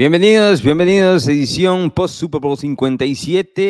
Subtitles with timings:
[0.00, 3.60] Bienvenidos, bienvenidos, edición post Super Bowl 57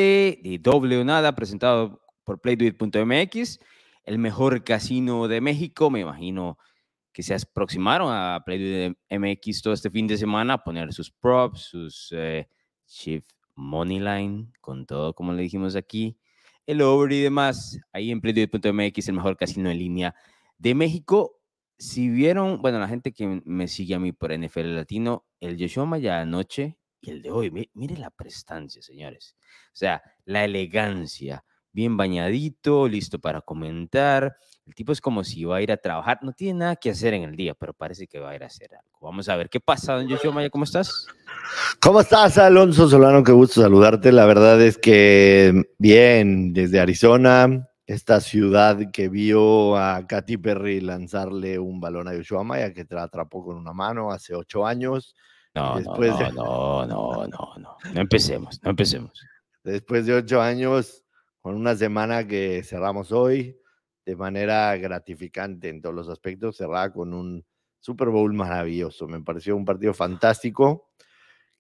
[0.41, 3.59] de Doble o Nada, presentado por PlayDoIt.mx,
[4.05, 5.91] el mejor casino de México.
[5.91, 6.57] Me imagino
[7.13, 12.13] que se aproximaron a PlayDoIt.mx todo este fin de semana a poner sus props, sus
[12.13, 12.47] eh,
[12.87, 14.01] shift money
[14.61, 16.17] con todo como le dijimos aquí,
[16.65, 17.81] el over y demás.
[17.93, 20.15] Ahí en PlayDoIt.mx, el mejor casino en línea
[20.59, 21.41] de México
[21.81, 25.87] si vieron, bueno, la gente que me sigue a mí por NFL Latino, el Joshua
[25.87, 29.35] Maya anoche y el de hoy, mire, la prestancia, señores.
[29.69, 34.37] O sea, la elegancia, bien bañadito, listo para comentar.
[34.67, 37.15] El tipo es como si iba a ir a trabajar, no tiene nada que hacer
[37.15, 38.99] en el día, pero parece que va a ir a hacer algo.
[39.01, 41.07] Vamos a ver qué pasa, don Joshua Maya, ¿cómo estás?
[41.81, 43.25] ¿Cómo estás, Alonso Solano?
[43.25, 44.13] Qué gusto saludarte.
[44.13, 51.59] La verdad es que bien, desde Arizona, esta ciudad que vio a Katy Perry lanzarle
[51.59, 55.17] un balón a Yoshua Maya, que te la atrapó con una mano hace ocho años.
[55.57, 59.21] No, Después no, no, no, no, no, no, empecemos, no empecemos.
[59.65, 61.05] Después de ocho años,
[61.41, 63.59] con una semana que cerramos hoy,
[64.07, 67.45] de manera gratificante en todos los aspectos, cerrada con un
[67.81, 69.09] Super Bowl maravilloso.
[69.09, 70.91] Me pareció un partido fantástico,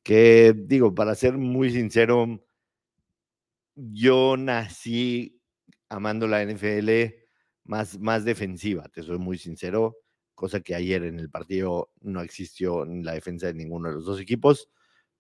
[0.05, 2.41] que digo, para ser muy sincero,
[3.75, 5.40] yo nací
[5.91, 6.91] amando la NFL
[7.65, 9.99] más, más defensiva, te soy muy sincero,
[10.35, 14.19] cosa que ayer en el partido no existió la defensa de ninguno de los dos
[14.19, 14.71] equipos,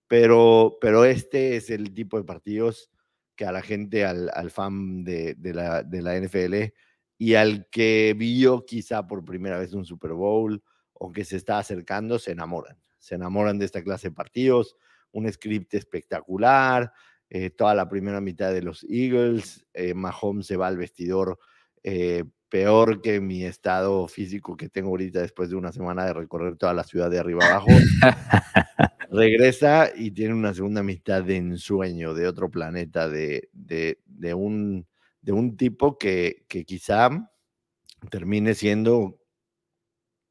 [0.08, 2.90] pero, pero este es el tipo de partidos
[3.36, 6.74] que a la gente, al, fan de, la, de la NFL
[7.18, 10.62] y al que vio quizá por primera vez un Super Bowl
[10.94, 12.78] o que se está acercando, se enamoran.
[12.98, 14.76] Se enamoran de esta clase de partidos,
[15.12, 16.92] un script espectacular,
[17.30, 19.64] eh, toda la primera mitad de los Eagles.
[19.72, 21.38] Eh, Mahomes se va al vestidor
[21.84, 26.56] eh, peor que mi estado físico que tengo ahorita después de una semana de recorrer
[26.56, 27.68] toda la ciudad de arriba abajo.
[29.12, 34.86] Regresa y tiene una segunda mitad de ensueño de otro planeta, de, de, de un,
[35.22, 37.10] de un tipo que, que quizá
[38.10, 39.20] termine siendo,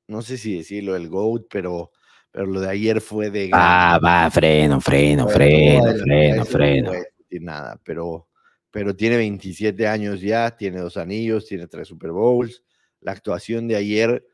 [0.07, 1.91] no sé si decirlo, el GOAT, pero
[2.31, 3.49] pero lo de ayer fue de...
[3.53, 6.93] Ah, va, freno, freno, freno, freno, freno.
[6.93, 8.27] No decir nada, pero,
[8.71, 12.63] pero tiene 27 años ya, tiene dos anillos, tiene tres Super Bowls.
[13.01, 14.25] La actuación de ayer,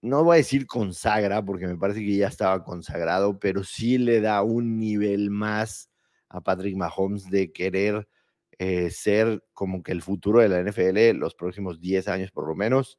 [0.00, 4.20] no voy a decir consagra, porque me parece que ya estaba consagrado, pero sí le
[4.20, 5.90] da un nivel más
[6.28, 8.08] a Patrick Mahomes de querer
[8.58, 12.54] eh, ser como que el futuro de la NFL los próximos 10 años por lo
[12.54, 12.98] menos.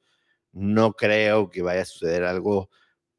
[0.51, 2.69] No creo que vaya a suceder algo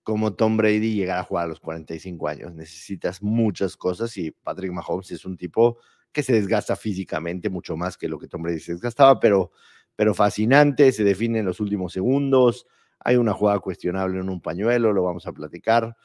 [0.04, 2.54] como Tom Brady llegar a jugar a los 45 años.
[2.54, 5.78] Necesitas muchas cosas y Patrick Mahomes es un tipo
[6.12, 9.50] que se desgasta físicamente mucho más que lo que Tom Brady se desgastaba, pero,
[9.97, 12.66] pero fascinante, se define en los últimos segundos.
[13.00, 15.97] Hay una jugada cuestionable en un pañuelo, lo vamos a platicar.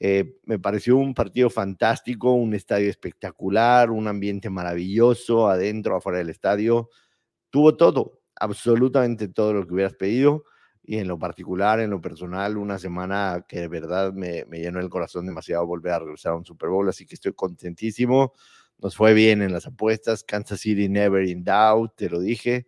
[0.00, 6.30] Eh, me pareció un partido fantástico, un estadio espectacular, un ambiente maravilloso adentro, afuera del
[6.30, 6.88] estadio.
[7.50, 10.44] Tuvo todo, absolutamente todo lo que hubieras pedido
[10.84, 14.80] y en lo particular, en lo personal, una semana que de verdad me, me, llenó
[14.80, 18.32] el corazón demasiado volver a regresar a un Super Bowl, así que estoy contentísimo.
[18.78, 20.24] Nos fue bien en las apuestas.
[20.24, 22.66] Kansas City never in doubt, te lo dije.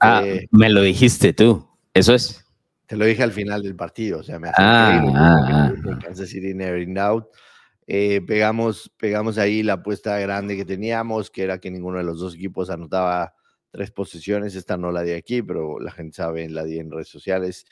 [0.00, 2.42] ah, este me lo dijiste tú, eso es.
[2.86, 6.54] Te lo dije al final del partido, o sea, me ah, ah, ah, Kansas City
[6.54, 7.26] never in doubt.
[7.86, 12.18] Eh, pegamos, pegamos ahí la apuesta grande que teníamos, que era que ninguno de los
[12.18, 13.34] dos equipos anotaba
[13.74, 17.08] tres posiciones, esta no la di aquí, pero la gente sabe, la di en redes
[17.08, 17.66] sociales.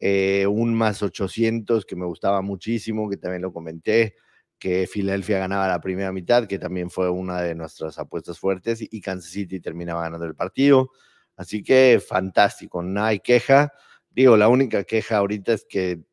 [0.00, 4.14] Eh, un más 800 que me gustaba muchísimo, que también lo comenté,
[4.56, 9.00] que Filadelfia ganaba la primera mitad, que también fue una de nuestras apuestas fuertes, y
[9.00, 10.92] Kansas City terminaba ganando el partido.
[11.34, 13.72] Así que fantástico, no hay queja.
[14.10, 16.04] Digo, la única queja ahorita es que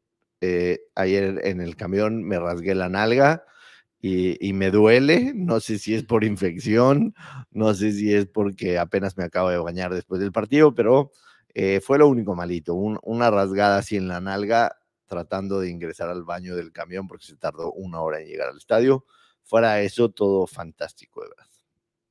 [0.41, 3.45] eh, ayer en el camión me rasgué la nalga
[4.07, 7.16] y, me duele, no sé si es por infección,
[7.49, 11.11] no sé si es porque apenas me acabo de bañar después del partido, pero
[11.55, 16.23] eh, fue lo único malito, una rasgada así en la nalga tratando de ingresar al
[16.23, 19.05] baño del camión porque se tardó una hora en llegar al estadio.
[19.43, 21.46] Fuera eso, todo fantástico, de verdad.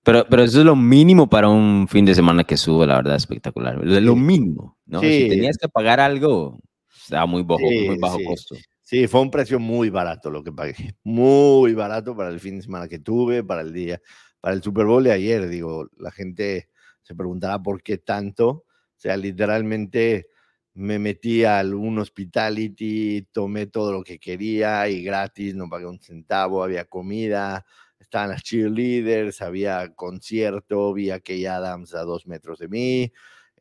[0.03, 3.17] Pero, pero eso es lo mínimo para un fin de semana que sube, la verdad,
[3.17, 3.77] espectacular.
[3.85, 5.01] Lo mínimo, ¿no?
[5.01, 6.61] Si tenías que pagar algo,
[7.03, 8.57] estaba muy bajo, muy bajo costo.
[8.87, 10.75] Sí, fue un precio muy barato lo que pagué.
[11.05, 14.01] Muy barato para el fin de semana que tuve, para el día,
[14.41, 15.49] para el Super Bowl de ayer.
[15.49, 16.69] Digo, la gente
[17.03, 18.49] se preguntará por qué tanto.
[18.51, 18.65] O
[18.97, 20.27] sea, literalmente
[20.75, 26.01] me metí a algún hospitality, tomé todo lo que quería y gratis, no pagué un
[26.01, 27.65] centavo, había comida,
[27.99, 33.13] estaban las cheerleaders, había concierto, vi a Kay Adams a dos metros de mí.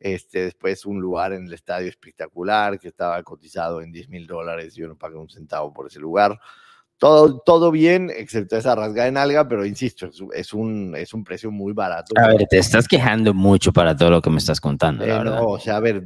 [0.04, 4.74] Este, después un lugar en el estadio espectacular que estaba cotizado en 10 mil dólares.
[4.74, 6.38] Yo no pagué un centavo por ese lugar.
[6.98, 11.50] todo, todo bien, excepto esa rasgada en alga, pero insisto, es, un, es un precio
[11.50, 12.12] muy barato.
[12.18, 15.06] A ver, te estás quejando mucho para todo lo que me estás contando.
[15.06, 15.36] la Eh, verdad.
[15.36, 16.04] no, o sea, a ver,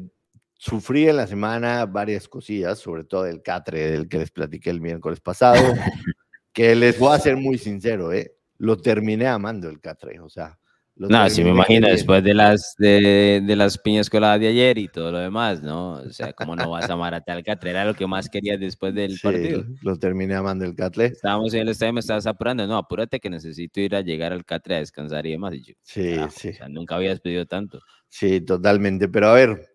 [0.54, 4.80] sufrí en la semana varias cosillas, sobre todo el catre del que les platiqué el
[4.80, 5.56] miércoles pasado,
[6.52, 8.36] que les voy a ser muy sincero, ¿eh?
[8.58, 10.56] Lo terminé amando el catre, o sea.
[10.98, 14.88] No, sí me imagino, después de las, de, de las piñas coladas de ayer y
[14.88, 15.92] todo lo demás, ¿no?
[15.92, 17.70] O sea, ¿cómo no vas a amar a tal Catre?
[17.70, 19.64] Era lo que más querías después del Sí, partido.
[19.82, 21.06] lo terminé amando el catre.
[21.06, 22.66] Estábamos en el estadio, me estabas apurando.
[22.66, 25.54] No, apúrate que necesito ir a llegar al Catre a descansar y demás.
[25.54, 26.48] Y yo, Sí, carajo, sí.
[26.48, 27.80] O sea, nunca habías pedido tanto.
[28.08, 29.08] Sí, totalmente.
[29.08, 29.68] Pero a ver,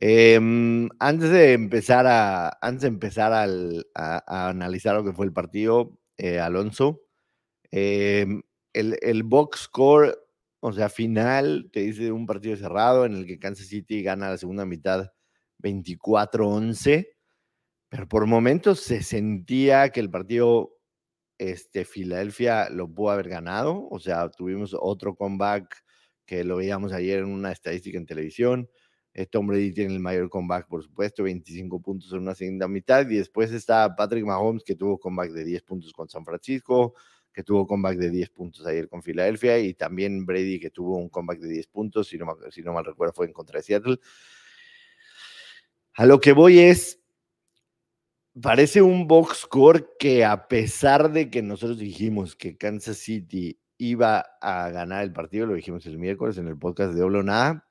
[0.00, 5.26] em, antes de empezar a, antes de empezar al- a, a analizar lo que fue
[5.26, 7.02] el partido, eh, Alonso,
[7.70, 10.16] em, el, el box score,
[10.66, 14.38] o sea, final, te dice un partido cerrado en el que Kansas City gana la
[14.38, 15.12] segunda mitad
[15.62, 17.06] 24-11,
[17.90, 20.78] pero por momentos se sentía que el partido
[21.36, 25.84] este, Filadelfia lo pudo haber ganado, o sea, tuvimos otro comeback
[26.24, 28.70] que lo veíamos ayer en una estadística en televisión.
[29.12, 33.06] Eh, Tom Brady tiene el mayor comeback, por supuesto, 25 puntos en una segunda mitad.
[33.10, 36.94] Y después está Patrick Mahomes, que tuvo comeback de 10 puntos con San Francisco,
[37.34, 39.58] que tuvo comeback de 10 puntos ayer con Filadelfia.
[39.58, 42.84] Y también Brady, que tuvo un comeback de 10 puntos, si no, si no mal
[42.84, 43.98] recuerdo, fue en contra de Seattle.
[45.94, 47.00] A lo que voy es,
[48.40, 54.24] parece un box score que a pesar de que nosotros dijimos que Kansas City iba
[54.40, 57.68] a ganar el partido, lo dijimos el miércoles en el podcast de Doble o Nada,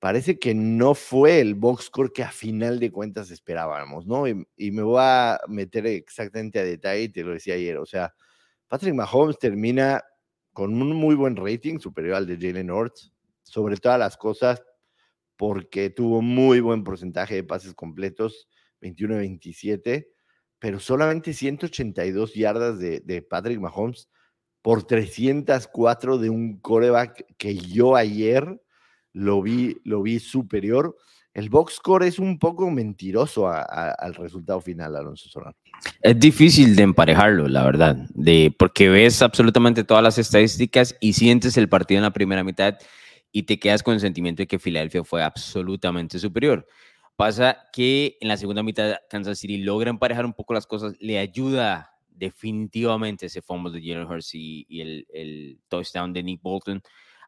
[0.00, 4.26] parece que no fue el box score que a final de cuentas esperábamos, ¿no?
[4.26, 8.12] Y, y me voy a meter exactamente a detalle, te lo decía ayer, o sea,
[8.68, 10.04] Patrick Mahomes termina
[10.52, 13.12] con un muy buen rating, superior al de Jalen Hurts,
[13.42, 14.62] sobre todas las cosas,
[15.36, 18.48] porque tuvo muy buen porcentaje de pases completos,
[18.80, 20.08] 21 de 27,
[20.58, 24.08] pero solamente 182 yardas de, de Patrick Mahomes
[24.62, 28.60] por 304 de un coreback que yo ayer
[29.12, 30.96] lo vi, lo vi superior.
[31.34, 35.56] El box score es un poco mentiroso al resultado final, Alonso Solano.
[36.00, 41.56] Es difícil de emparejarlo, la verdad, de, porque ves absolutamente todas las estadísticas y sientes
[41.56, 42.78] el partido en la primera mitad
[43.30, 46.66] y te quedas con el sentimiento de que Filadelfia fue absolutamente superior.
[47.14, 51.18] Pasa que en la segunda mitad Kansas City logra emparejar un poco las cosas, le
[51.18, 56.82] ayuda definitivamente ese fumble de Jalen Hurts y, el touchdown de Nick Bolton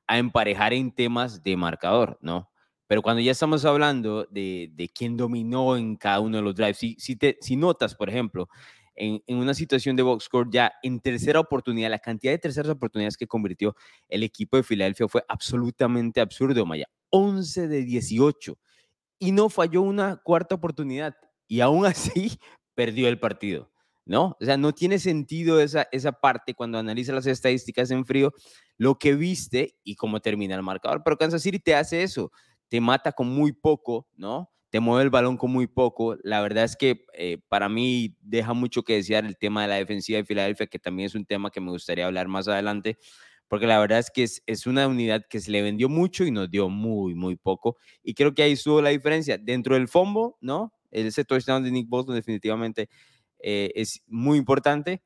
[0.06, 2.50] a emparejar en temas de marcador, ¿no?
[2.90, 6.76] Pero cuando ya estamos hablando de, de quién dominó en cada uno de los drives,
[6.76, 8.48] si, si, te, si notas, por ejemplo,
[8.96, 12.72] en, en, una situación de box score ya en tercera oportunidad, la cantidad de terceras
[12.72, 13.76] oportunidades que convirtió
[14.08, 16.88] el equipo de Filadelfia fue absolutamente absurdo, Maya.
[17.10, 18.58] 11 de 18
[19.20, 21.14] y no falló una cuarta oportunidad
[21.46, 22.40] y aún así
[22.74, 23.70] perdió el partido.
[24.04, 24.36] ¿No?
[24.40, 28.32] O sea, no tiene sentido esa, esa parte cuando analiza las estadísticas en frío,
[28.76, 31.02] lo que viste y cómo termina el marcador.
[31.04, 32.32] Pero Kansas City te hace eso,
[32.70, 34.48] te mata con muy poco, ¿no?
[34.70, 36.16] Te mueve el balón con muy poco.
[36.22, 39.74] La verdad es que eh, para mí deja mucho que desear el tema de la
[39.74, 42.96] defensiva de Filadelfia, que también es un tema que me gustaría hablar más adelante,
[43.48, 46.30] porque la verdad es que es, es, una unidad que se le vendió mucho y
[46.30, 47.76] nos dio muy, muy poco.
[48.04, 49.36] Y creo que ahí estuvo la diferencia.
[49.36, 50.72] Dentro del fombo, ¿no?
[50.92, 52.88] Ese touchdown de Nick Bolton definitivamente
[53.40, 55.02] eh, es muy importante.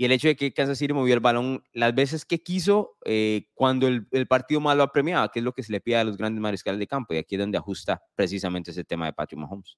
[0.00, 3.48] Y el hecho de que Kansas City movió el balón las veces que quiso eh,
[3.52, 6.16] cuando el, partido más lo apremiaba, que es lo que se le pide a los
[6.16, 7.12] grandes mariscales de campo.
[7.12, 9.76] Y aquí es donde ajusta precisamente ese tema de Patrick Mahomes.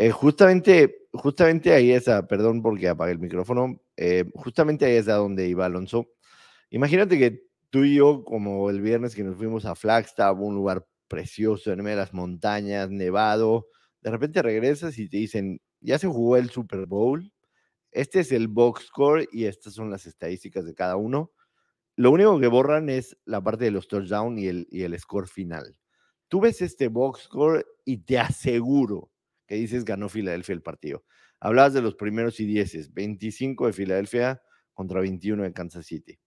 [0.00, 5.08] Eh, justamente, justamente ahí es, a, perdón porque apagué el micrófono, eh, justamente ahí es
[5.08, 6.08] a donde iba Alonso.
[6.70, 10.86] Imagínate que tú y yo, como el viernes que nos fuimos a Flagstaff, un lugar
[11.08, 13.66] precioso en medio de las montañas, nevado,
[14.00, 17.32] de repente regresas y te dicen, ya se jugó el Super Bowl,
[17.90, 21.32] este es el box score y estas son las estadísticas de cada uno.
[21.96, 25.26] Lo único que borran es la parte de los touchdowns y el, y el score
[25.26, 25.76] final.
[26.28, 29.10] Tú ves este box score y te aseguro
[29.48, 31.04] que dices ganó Filadelfia el partido.
[31.40, 34.42] Hablabas de los primeros y dieces, 25 de Filadelfia
[34.74, 36.20] contra 21 de Kansas City.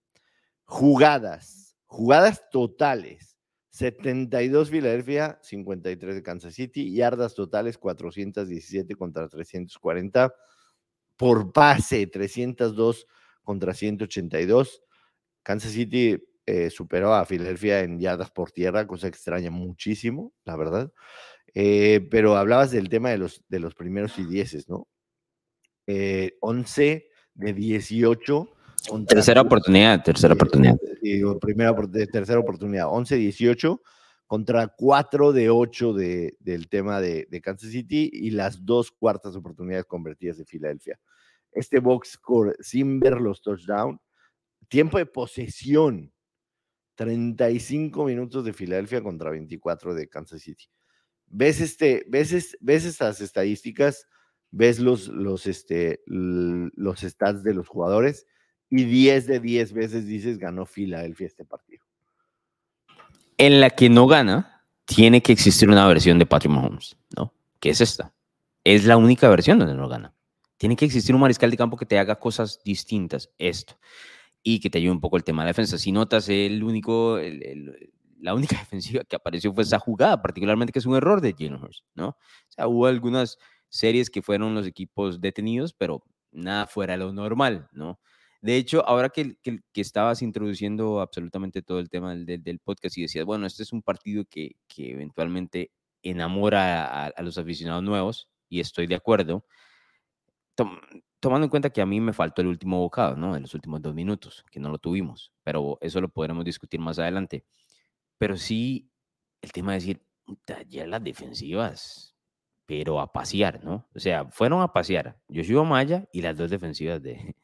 [0.64, 3.38] Jugadas, jugadas totales,
[3.70, 10.34] 72 Filadelfia, 53 de Kansas City, yardas totales 417 contra 340,
[11.16, 13.06] por pase 302
[13.42, 14.82] contra 182.
[15.42, 20.56] Kansas City eh, superó a Filadelfia en yardas por tierra, cosa que extraña muchísimo, la
[20.56, 20.92] verdad.
[21.54, 24.88] Eh, pero hablabas del tema de los, de los primeros y dieces, ¿no?
[25.86, 28.48] 11 de 18.
[29.06, 30.76] Tercera oportunidad, tercera oportunidad.
[31.02, 31.74] Digo, primera,
[32.10, 33.82] tercera oportunidad, 11 18
[34.26, 39.36] contra 4 de 8 de, del tema de, de, Kansas City y las dos cuartas
[39.36, 40.98] oportunidades convertidas de Filadelfia.
[41.52, 44.00] Este box score sin ver los touchdowns,
[44.68, 46.12] tiempo de posesión,
[46.94, 50.64] 35 minutos de Filadelfia contra 24 de Kansas City.
[51.32, 54.06] ¿Ves, este, ves, ves estas estadísticas?
[54.50, 58.26] ¿Ves los, los, este, los stats de los jugadores?
[58.70, 61.84] Y 10 de 10 veces dices ganó Filadelfia este partido.
[63.38, 67.34] En la que no gana, tiene que existir una versión de Patrick Mahomes, ¿no?
[67.58, 68.14] Que es esta.
[68.62, 70.14] Es la única versión donde no gana.
[70.58, 73.30] Tiene que existir un mariscal de campo que te haga cosas distintas.
[73.38, 73.74] Esto
[74.42, 75.78] y que te ayude un poco el tema de defensa.
[75.78, 77.18] Si notas, el único,
[78.22, 81.62] la única defensiva que apareció fue esa jugada, particularmente que es un error de Jalen
[81.62, 82.16] Hurst, ¿no?
[82.58, 83.38] O hubo algunas
[83.68, 88.00] series que fueron los equipos detenidos, pero nada fuera de lo normal, ¿no?
[88.40, 93.02] De hecho, ahora que, que, estabas introduciendo absolutamente todo el tema del, del, podcast y
[93.02, 95.70] decías, bueno, este es un partido que, que eventualmente
[96.02, 99.46] enamora a, a, los aficionados nuevos, y estoy de acuerdo,
[101.20, 103.36] tomando en cuenta que a mí me faltó el último bocado, ¿no?
[103.36, 106.98] En los últimos dos minutos, que no lo tuvimos, pero eso lo podremos discutir más
[106.98, 107.44] adelante.
[108.22, 108.88] Pero sí,
[109.40, 110.02] el tema de decir,
[110.68, 112.14] ya las defensivas,
[112.66, 113.88] pero a pasear, ¿no?
[113.96, 117.34] O sea, fueron a pasear Yoshua Maya y las dos defensivas de,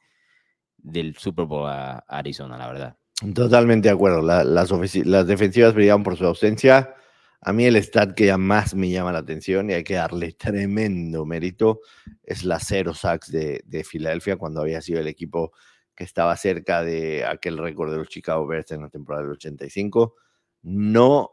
[0.76, 2.96] del Super Bowl a Arizona, la verdad.
[3.34, 4.22] Totalmente de acuerdo.
[4.22, 4.70] las,
[5.04, 6.94] las defensivas brillaban por su ausencia.
[7.40, 11.26] A mí el stat que más me llama la atención y hay que darle tremendo
[11.26, 11.80] mérito
[12.22, 15.50] es la cero sacks de, de Filadelfia cuando había sido el equipo
[15.96, 20.14] que estaba cerca de aquel récord de los Chicago Bears en la temporada del 85.
[20.62, 21.30] No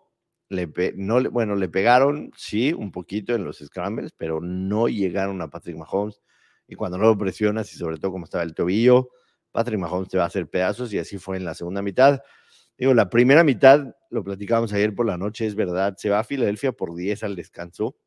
[0.49, 5.49] le, no, bueno, le pegaron, sí, un poquito en los scrambles, pero no llegaron a
[5.49, 6.21] Patrick Mahomes.
[6.67, 9.09] Y cuando no lo presionas y sobre todo como estaba el tobillo,
[9.51, 12.21] Patrick Mahomes te va a hacer pedazos y así fue en la segunda mitad.
[12.77, 16.23] Digo, la primera mitad, lo platicábamos ayer por la noche, es verdad, se va a
[16.23, 17.97] Filadelfia por 10 al descanso,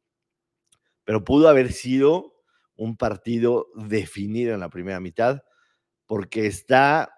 [1.04, 2.34] pero pudo haber sido
[2.76, 5.42] un partido definido en la primera mitad,
[6.06, 7.14] porque está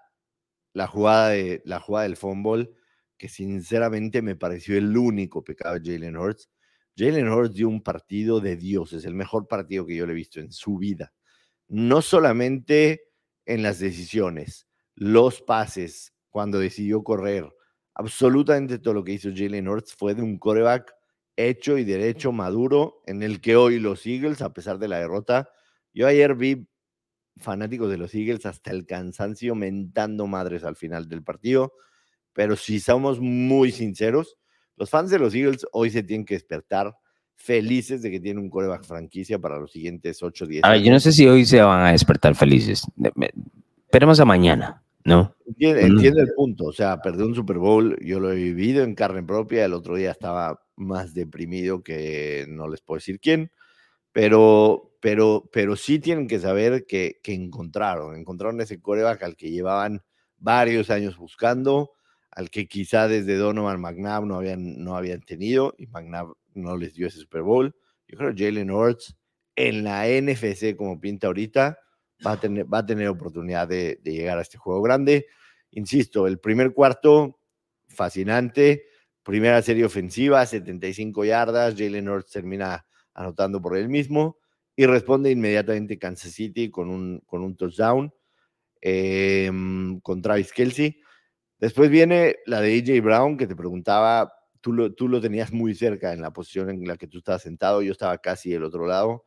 [0.73, 2.77] la jugada, de, la jugada del fútbol,
[3.21, 6.49] que sinceramente me pareció el único pecado de Jalen Hurts.
[6.97, 10.17] Jalen Hurts dio un partido de Dios, es el mejor partido que yo le he
[10.17, 11.13] visto en su vida.
[11.69, 13.03] No solamente
[13.45, 17.47] en las decisiones, los pases, cuando decidió correr.
[17.93, 20.91] Absolutamente todo lo que hizo Jalen Hurts fue de un coreback
[21.37, 25.51] hecho y derecho, maduro, en el que hoy los Eagles, a pesar de la derrota,
[25.93, 26.67] yo ayer vi
[27.37, 31.75] fanáticos de los Eagles hasta el cansancio mentando madres al final del partido,
[32.41, 34.39] pero si somos muy sinceros,
[34.79, 36.97] los fans de los Eagles hoy se tienen que despertar
[37.35, 40.83] felices de que tienen un coreback franquicia para los siguientes 8 o 10 años.
[40.83, 42.87] yo no sé si hoy se van a despertar felices.
[43.85, 44.83] Esperemos a mañana.
[45.05, 45.37] ¿no?
[45.45, 49.23] Entiende, el punto, o sea, perder un Super Bowl, yo lo he vivido en carne
[49.23, 53.51] propia, el otro día estaba más deprimido que no les puedo decir quién,
[54.13, 59.51] pero, pero, pero sí tienen que saber que, que encontraron, encontraron ese coreback al que
[59.51, 60.01] llevaban
[60.39, 61.93] varios años buscando,
[62.31, 66.95] al que quizá desde Donovan McNabb no habían, no habían tenido, y McNabb no les
[66.95, 67.75] dio ese Super Bowl.
[68.07, 69.17] Yo creo que Jalen Hurts
[69.57, 71.79] en la NFC, como pinta ahorita,
[72.27, 75.27] va a tener, va a tener oportunidad de, llegar a este juego grande.
[75.71, 77.41] Insisto, el primer cuarto,
[77.89, 78.85] fascinante.
[79.23, 81.75] Primera serie ofensiva, 75 yardas.
[81.77, 84.39] Jalen Hurts termina anotando por él mismo
[84.75, 88.13] y responde inmediatamente Kansas City con un, con un touchdown
[88.81, 91.01] em, con Travis Kelsey.
[91.61, 95.75] Después viene la de AJ Brown, que te preguntaba, tú lo, tú lo tenías muy
[95.75, 98.87] cerca en la posición en la que tú estabas sentado, yo estaba casi del otro
[98.87, 99.27] lado.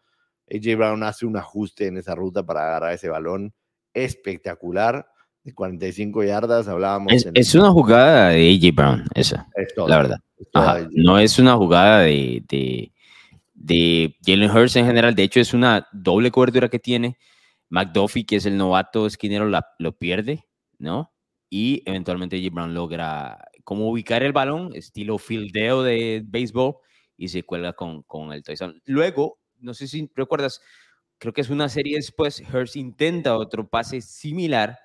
[0.51, 3.53] AJ Brown hace un ajuste en esa ruta para agarrar ese balón
[3.93, 5.07] espectacular
[5.43, 6.67] de 45 yardas.
[6.67, 7.13] Hablábamos.
[7.35, 9.47] Es, una jugada de AJ Brown, esa.
[9.87, 10.19] la verdad.
[10.91, 12.91] no es una jugada de, de,
[13.53, 15.13] de Jalen Hurts en general.
[15.13, 17.15] De hecho, es una doble cobertura que tiene.
[17.69, 19.49] McDuffie, que es el novato esquinero,
[19.79, 20.45] lo pierde,
[20.77, 21.12] ¿no?
[21.55, 26.77] Y eventualmente AJ Brown logra como ubicar el balón, estilo fildeo de béisbol,
[27.15, 28.81] y se cuelga con, con el touchdown.
[28.85, 30.61] Luego, no sé si recuerdas,
[31.19, 34.79] creo que es una serie después, Hurst intenta otro pase similar,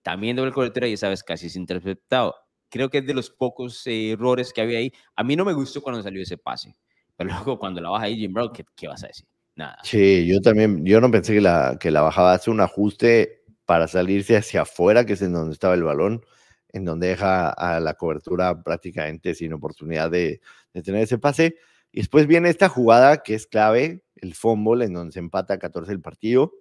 [0.00, 2.34] también doble cobertura y esa vez casi es interceptado.
[2.70, 4.94] Creo que es de los pocos errores que había ahí.
[5.16, 6.74] A mí no me gustó cuando salió ese pase,
[7.18, 9.26] pero luego cuando la baja ahí Jim Brown, ¿qué, vas a decir?
[9.56, 9.76] Nada.
[9.82, 13.88] Sí, yo también, yo no pensé que la, que la bajaba, hace un ajuste para
[13.88, 16.24] salirse hacia afuera, que es en donde estaba el balón.
[16.72, 20.40] en donde deja a la cobertura prácticamente sin oportunidad de,
[20.72, 21.56] de tener ese pase.
[21.92, 25.92] Y después viene esta jugada que es clave, el fumble, en donde se empata 14
[25.92, 26.52] el partido,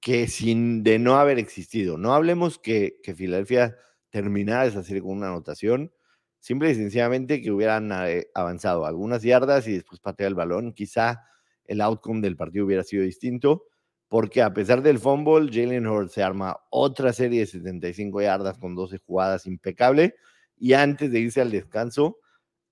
[0.00, 3.76] que sin de no haber existido, no hablemos que, que Filadelfia
[4.10, 5.92] terminara esa serie con una anotación,
[6.38, 11.24] simple y sencillamente que hubieran eh, avanzado algunas yardas y después patear el balón, quizá
[11.64, 13.64] el outcome del partido hubiera sido distinto,
[14.08, 18.74] porque a pesar del fumble, Jalen Hurts se arma otra serie de 75 yardas con
[18.74, 20.14] 12 jugadas impecable,
[20.56, 22.18] y antes de irse al descanso,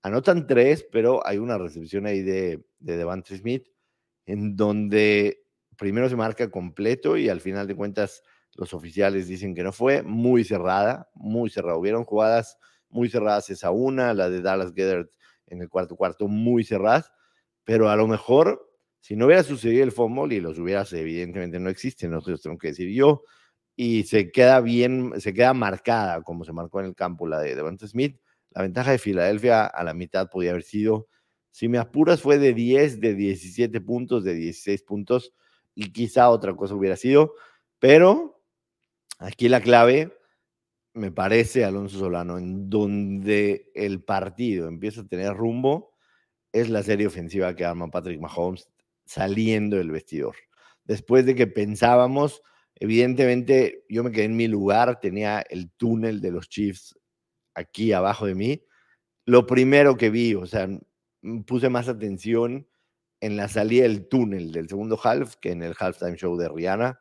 [0.01, 3.67] anotan tres, pero hay una recepción ahí de, de Devante Smith,
[4.25, 5.43] en donde
[5.77, 8.23] primero se marca completo y al final de cuentas
[8.55, 11.77] los oficiales dicen que no fue, muy cerrada, muy cerrada.
[11.77, 12.57] Hubieron jugadas
[12.89, 15.11] muy cerradas esa una, la de Dallas Gethert
[15.47, 17.11] en el cuarto cuarto, muy cerradas,
[17.63, 18.65] pero a lo mejor
[19.05, 22.69] si no hubiera sucedido el fumble y los hubieras, evidentemente no existen, nosotros tengo que
[22.69, 23.21] decir yo,
[23.75, 27.53] y se queda bien, se queda marcada como se marcó en el campo la de
[27.53, 28.19] Devante Smith,
[28.49, 31.07] la ventaja de Filadelfia a la mitad podía haber sido,
[31.51, 35.33] si me apuras, fue de 10, de 17 puntos, de 16 puntos,
[35.75, 37.35] y quizá otra cosa hubiera sido,
[37.77, 38.41] pero
[39.19, 40.17] aquí la clave,
[40.95, 45.93] me parece, Alonso Solano, en donde el partido empieza a tener rumbo,
[46.51, 48.67] es la serie ofensiva que arma Patrick Mahomes
[49.05, 50.35] saliendo del vestidor.
[50.83, 52.41] Después de que pensábamos,
[52.75, 56.97] evidentemente yo me quedé en mi lugar, tenía el túnel de los Chiefs
[57.53, 58.63] aquí abajo de mí.
[59.25, 60.67] Lo primero que vi, o sea,
[61.47, 62.67] puse más atención
[63.21, 66.99] en la salida del túnel del segundo half que en el halftime show de Rihanna.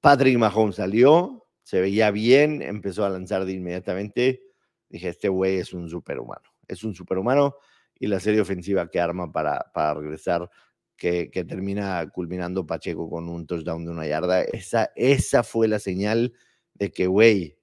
[0.00, 4.42] Patrick Mahomes salió, se veía bien, empezó a lanzar de inmediatamente.
[4.88, 7.56] Dije, este güey es un superhumano, es un superhumano
[7.94, 10.50] y la serie ofensiva que arma para, para regresar
[10.96, 14.42] que, termina culminando Pacheco con un touchdown de una yarda.
[14.42, 16.32] Esa, esa fue la señal
[16.74, 17.58] de que, güey,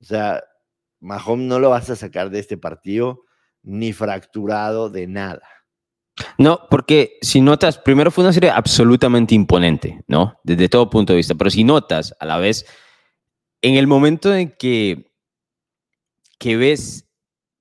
[0.00, 0.42] o sea,
[1.00, 3.22] Mahomes no lo vas a sacar de este partido
[3.62, 5.42] ni fracturado de nada.
[6.38, 10.38] No, porque si notas, primero fue una serie absolutamente imponente, ¿no?
[10.44, 12.64] Desde todo punto de vista, pero si notas a la vez,
[13.60, 15.12] en el momento en que,
[16.38, 17.05] que ves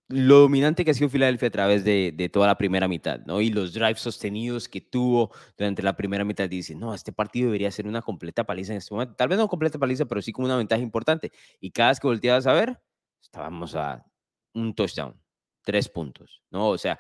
[0.08, 3.42] lo dominante que ha sido Filadelfia a través de, toda la primera mitad, ¿no?
[3.42, 7.72] Y los drives sostenidos que tuvo durante la primera mitad, dice, no, este partido debería
[7.72, 9.16] ser una completa paliza en este momento.
[9.16, 11.32] Tal vez no completa paliza, pero sí con una ventaja importante.
[11.60, 12.80] Y cada vez que volteabas a ver,
[13.22, 14.06] estábamos a
[14.54, 15.20] un touchdown,
[15.64, 16.70] tres puntos, ¿no?
[16.70, 17.00] O sea,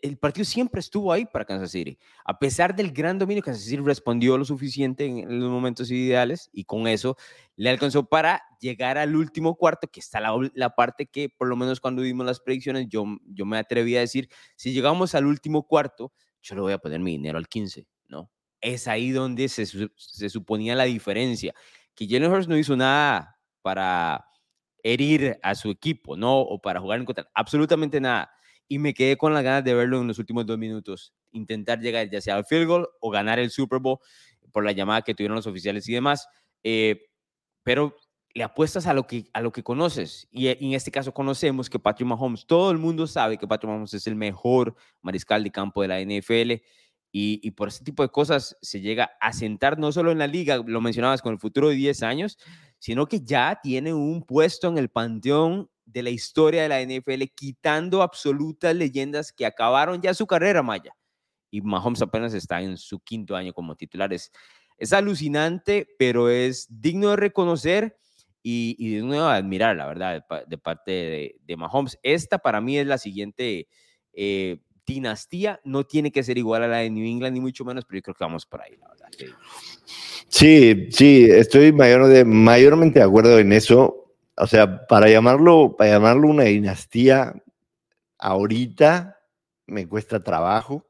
[0.00, 1.98] el partido siempre estuvo ahí para Kansas City.
[2.24, 6.64] A pesar del gran dominio, Kansas City respondió lo suficiente en los momentos ideales y
[6.64, 7.18] con eso
[7.56, 11.80] le alcanzó para llegar al último cuarto, que está la, parte que por lo menos
[11.80, 16.14] cuando vimos las predicciones yo, yo me atreví a decir, si llegamos al último cuarto,
[16.40, 18.30] yo le voy a poner mi dinero al 15, ¿no?
[18.62, 21.54] Es ahí donde se, se suponía la diferencia,
[21.94, 24.24] que Jalen no hizo nada para
[24.82, 26.40] herir a su equipo, ¿no?
[26.40, 28.30] O para jugar en contra, absolutamente nada
[28.68, 32.08] y me quedé con las ganas de verlo en los últimos dos minutos, intentar llegar
[32.10, 33.98] ya sea al field goal o ganar el Super Bowl
[34.52, 36.26] por la llamada que tuvieron los oficiales y demás.
[36.62, 37.08] Eh,
[37.62, 37.96] pero
[38.34, 40.28] le apuestas a lo que, a lo que conoces.
[40.30, 43.94] Y en este caso conocemos que Patrick Mahomes, todo el mundo sabe que Patrick Mahomes
[43.94, 46.62] es el mejor mariscal de campo de la NFL.
[47.16, 50.26] Y, y, por ese tipo de cosas se llega a sentar no solo en la
[50.26, 52.38] liga, lo mencionabas con el futuro de 10 años,
[52.80, 57.22] sino que ya tiene un puesto en el panteón de la historia de la NFL,
[57.34, 60.96] quitando absolutas leyendas que acabaron ya su carrera, Maya.
[61.50, 64.12] Y Mahomes apenas está en su quinto año como titular.
[64.12, 64.32] Es,
[64.92, 67.96] alucinante, pero es digno de reconocer
[68.42, 71.98] y, y de admirar, la verdad, de, parte de, Mahomes.
[72.02, 73.68] Esta para mí es la siguiente
[74.12, 75.60] eh, dinastía.
[75.64, 78.02] No tiene que ser igual a la de New England, ni mucho menos, pero yo
[78.02, 79.08] creo que vamos por ahí, la verdad.
[80.28, 84.03] Sí, sí, estoy mayor de, mayormente de acuerdo en eso
[84.36, 87.34] o sea, para llamarlo, para llamarlo una dinastía,
[88.18, 89.20] ahorita
[89.66, 90.88] me cuesta trabajo,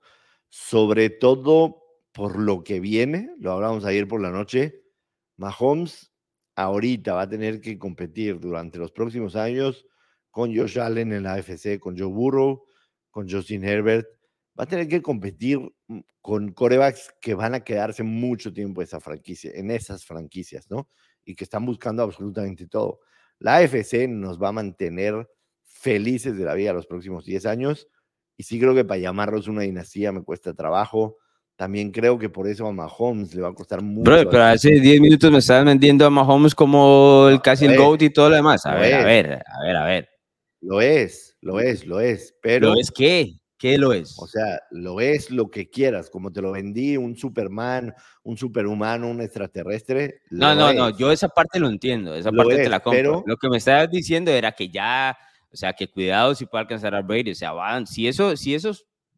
[0.49, 4.83] sobre todo por lo que viene, lo hablamos ayer por la noche,
[5.37, 6.13] Mahomes
[6.57, 9.87] ahorita va a tener que competir durante los próximos años
[10.31, 12.65] con Josh Allen en la AFC, con Joe Burrow,
[13.11, 14.07] con Justin Herbert,
[14.59, 19.71] va a tener que competir mm, con corebacks que van a quedarse mucho tiempo en
[19.71, 20.89] esas franquicias, ¿no?
[21.25, 23.01] Y que están buscando absolutamente todo.
[23.45, 25.29] La AFC nos va a mantener
[25.67, 27.89] felices de la vida los próximos 10 años
[28.39, 31.19] y sí creo que para llamarlos una dinastía me cuesta trabajo.
[31.55, 34.11] También creo que por eso a Mahomes le va a costar mucho.
[34.31, 38.11] pero hace 10 minutos me estaban vendiendo a Mahomes como el casi el GOAT y
[38.11, 38.65] todo lo demás.
[38.65, 40.09] A ver, a ver, a ver, a ver.
[40.63, 42.35] Lo es, lo es, lo es.
[42.41, 42.73] Pero.
[42.73, 43.35] ¿Lo es qué?
[43.59, 44.17] ¿Qué lo es?
[44.19, 49.09] O sea, lo es lo que quieras, como te lo vendí, un Superman, un superhumano,
[49.09, 50.23] un extraterrestre.
[50.31, 53.23] No, no, no, yo esa parte lo entiendo, esa parte te la compro.
[53.27, 55.17] Lo que me estabas diciendo era que ya,
[55.53, 58.55] o sea, que cuidado si puede alcanzar a Brady, o sea, van, si eso, si
[58.55, 58.75] eso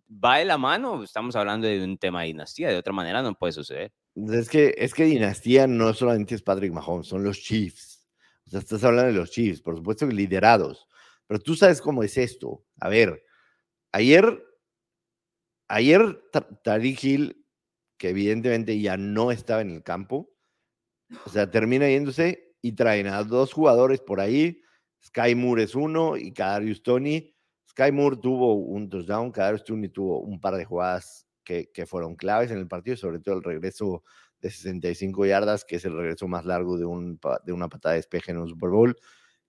[0.08, 3.34] va de la mano, estamos hablando de un tema de dinastía, de otra manera no
[3.34, 3.92] puede suceder.
[4.14, 8.06] Es que, es que dinastía no solamente es Patrick Mahomes, son los Chiefs.
[8.46, 10.86] O sea, estás hablando de los Chiefs, por supuesto que liderados.
[11.26, 12.64] Pero tú sabes cómo es esto.
[12.80, 13.22] A ver,
[13.92, 14.44] ayer,
[15.68, 16.22] ayer
[16.62, 17.46] Tariq Hill,
[17.98, 20.30] que evidentemente ya no estaba en el campo,
[21.24, 24.60] o sea, termina yéndose y traen a dos jugadores por ahí.
[25.04, 27.34] Sky Moore es uno y Kadarius Tony.
[27.70, 32.50] Sky Moore tuvo un touchdown, Kadarius Tony tuvo un par de jugadas que, fueron claves
[32.50, 34.02] en el partido, sobre todo el regreso
[34.40, 38.00] de 65 yardas, que es el regreso más largo de, un, de una patada de
[38.00, 38.96] despeje en un Super Bowl,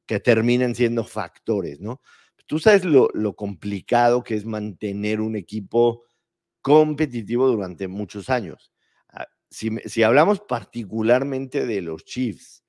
[0.05, 2.01] que terminan siendo factores, ¿no?
[2.47, 6.03] Tú sabes lo, complicado que es mantener un equipo
[6.61, 8.73] competitivo durante muchos años.
[9.09, 12.63] Ah, si, si, hablamos particularmente de los Chiefs,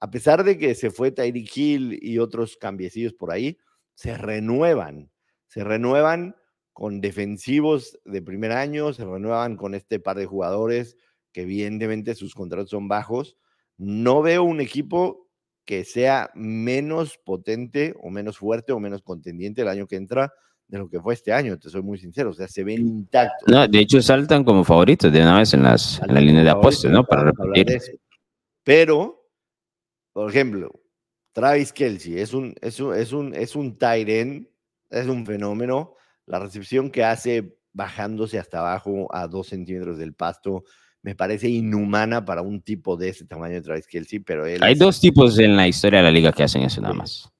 [0.00, 3.58] a pesar de que se fue Tyreek Hill y otros cambiecillos por ahí,
[3.94, 5.10] se renuevan,
[5.46, 6.34] se renuevan
[6.72, 10.96] con defensivos de primer año, se renuevan con este par de jugadores
[11.32, 13.36] que evidentemente sus contratos son bajos.
[13.76, 15.29] No veo un equipo
[15.64, 20.32] que sea menos potente o menos fuerte o menos contendiente el año que entra
[20.70, 23.48] de lo que fue este año, te soy muy sincero, o sea, se ven intactos.
[23.48, 26.50] No, de hecho saltan como favoritos de una vez en, las, en la línea de
[26.50, 27.04] apuestas, ¿no?
[27.04, 27.80] Para repetir.
[28.62, 29.28] Pero,
[30.12, 30.70] por ejemplo,
[31.32, 33.76] Travis Kelsey es un, es un, es un, es un
[34.90, 35.94] es un fenómeno,
[36.26, 40.64] la recepción que hace bajándose hasta abajo a dos centímetros del pasto
[41.02, 44.74] me parece inhumana para un tipo de ese tamaño de Travis Kelsey, pero él Hay
[44.74, 47.30] dos tipos en la historia de la liga que hacen eso nada más.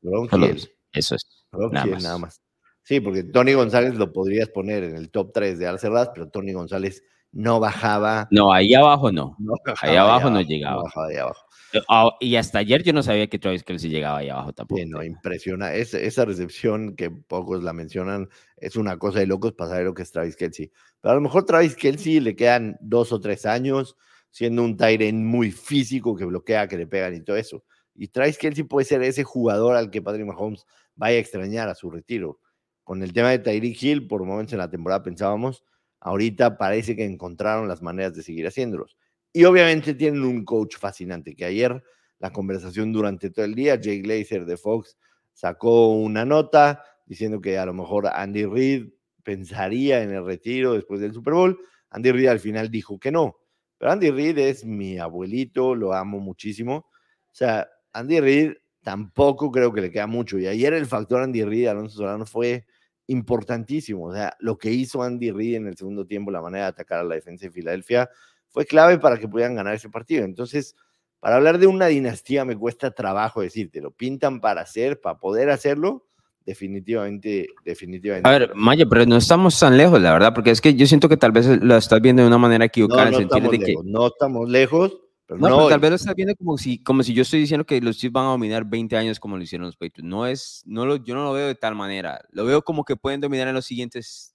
[0.92, 1.26] eso es.
[1.52, 2.40] nada, más.
[2.82, 6.52] Sí, porque Tony González lo podrías poner en el top 3 de Alcerraz, pero Tony
[6.52, 8.28] González no bajaba.
[8.30, 9.36] No, ahí abajo no.
[9.80, 10.84] ahí abajo no llegaba.
[10.94, 11.46] No ahí abajo.
[11.88, 14.80] Ah, y hasta ayer yo no sabía que Travis Kelsey llegaba ahí abajo tampoco.
[14.86, 15.72] no, impresiona.
[15.74, 20.02] esa recepción que pocos la mencionan es una cosa de locos para saber lo que
[20.02, 20.72] es Travis Kelsey.
[21.00, 23.96] Pero a lo mejor Travis Kelsey le quedan dos o tres años
[24.30, 27.64] siendo un Tyren muy físico que bloquea, que le pegan y todo eso.
[27.94, 31.74] Y Travis Kelsey puede ser ese jugador al que Patrick Mahomes vaya a extrañar a
[31.74, 32.40] su retiro.
[32.84, 35.64] Con el tema de Tyreek Hill, por momentos en la temporada pensábamos,
[36.00, 38.96] ahorita parece que encontraron las maneras de seguir haciéndolos.
[39.32, 41.82] Y obviamente tienen un coach fascinante, que ayer
[42.18, 44.96] la conversación durante todo el día, Jay Glazer de Fox
[45.32, 48.88] sacó una nota diciendo que a lo mejor Andy Reid
[49.22, 51.58] pensaría en el retiro después del Super Bowl.
[51.90, 53.36] Andy Reid al final dijo que no.
[53.78, 56.86] Pero Andy Reid es mi abuelito, lo amo muchísimo.
[57.28, 60.38] O sea, Andy Reid tampoco creo que le queda mucho.
[60.38, 62.66] Y ayer el factor Andy Reid, Alonso Solano, fue
[63.10, 64.06] importantísimo.
[64.06, 67.00] O sea, lo que hizo Andy Reid en el segundo tiempo, la manera de atacar
[67.00, 68.08] a la defensa de Filadelfia,
[68.48, 70.24] fue clave para que pudieran ganar ese partido.
[70.24, 70.76] Entonces,
[71.18, 75.50] para hablar de una dinastía me cuesta trabajo decirte, lo pintan para hacer, para poder
[75.50, 76.06] hacerlo,
[76.46, 78.28] definitivamente, definitivamente.
[78.28, 81.08] A ver, Maya, pero no estamos tan lejos, la verdad, porque es que yo siento
[81.08, 83.10] que tal vez lo estás viendo de una manera equivocada.
[83.10, 85.00] No, no, estamos, de lejos, no estamos lejos.
[85.30, 87.64] Pero no, pero tal vez lo estás viendo como si, como si yo estoy diciendo
[87.64, 90.02] que los Chiefs van a dominar 20 años como lo hicieron los Patriots.
[90.02, 92.20] No es, no lo, yo no lo veo de tal manera.
[92.30, 94.34] Lo veo como que pueden dominar en los siguientes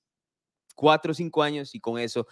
[0.75, 2.27] 4 o 5 años y con eso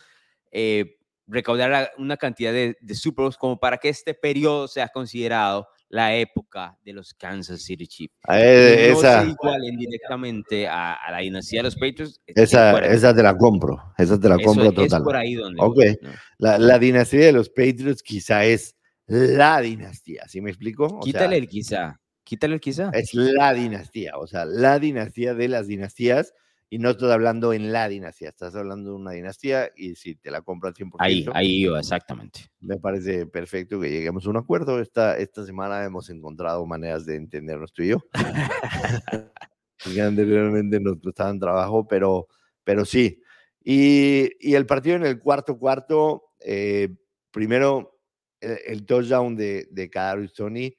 [0.49, 0.95] eh,
[1.27, 6.15] recaudar una cantidad de, de Super Bowls como para que este periodo sea considerado la
[6.15, 8.15] época de los Kansas City Chiefs.
[8.29, 12.19] Eh, no esa, se igualen directamente a, a, la dinastía de los Patriots.
[12.25, 15.03] Esa, esa te la compro, esa te la Eso compro es total.
[15.03, 16.09] por ahí donde Ok, voy, ¿no?
[16.39, 18.75] la, la dinastía de los Patriots quizá es
[19.05, 20.85] la dinastía, ¿sí me explico?
[20.87, 22.89] O Quítale sea, el quizá, quítale el quizá.
[22.93, 26.33] es la dinastía, o sea, la dinastía de las dinastías,
[26.69, 30.31] y no estoy hablando en la dinastía, estás hablando de una dinastía y si te
[30.31, 30.95] la compro al 100%.
[30.99, 32.47] Ahí, ahí iba, exactamente.
[32.59, 34.79] Me parece perfecto que lleguemos a un acuerdo.
[34.79, 38.03] Esta, esta semana hemos encontrado maneras de entendernos tú y yo.
[39.77, 42.27] que anteriormente nos costaban trabajo, pero,
[42.63, 43.21] pero sí.
[43.63, 46.89] Y, y el partido en el cuarto cuarto, eh,
[47.31, 47.99] primero
[48.39, 50.77] el, el touchdown de, de Kadarius Toney,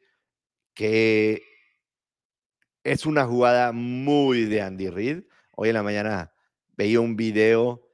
[0.75, 1.43] que
[2.83, 5.23] es una jugada muy de Andy Reid.
[5.57, 6.33] Hoy en la mañana
[6.77, 7.89] veía un video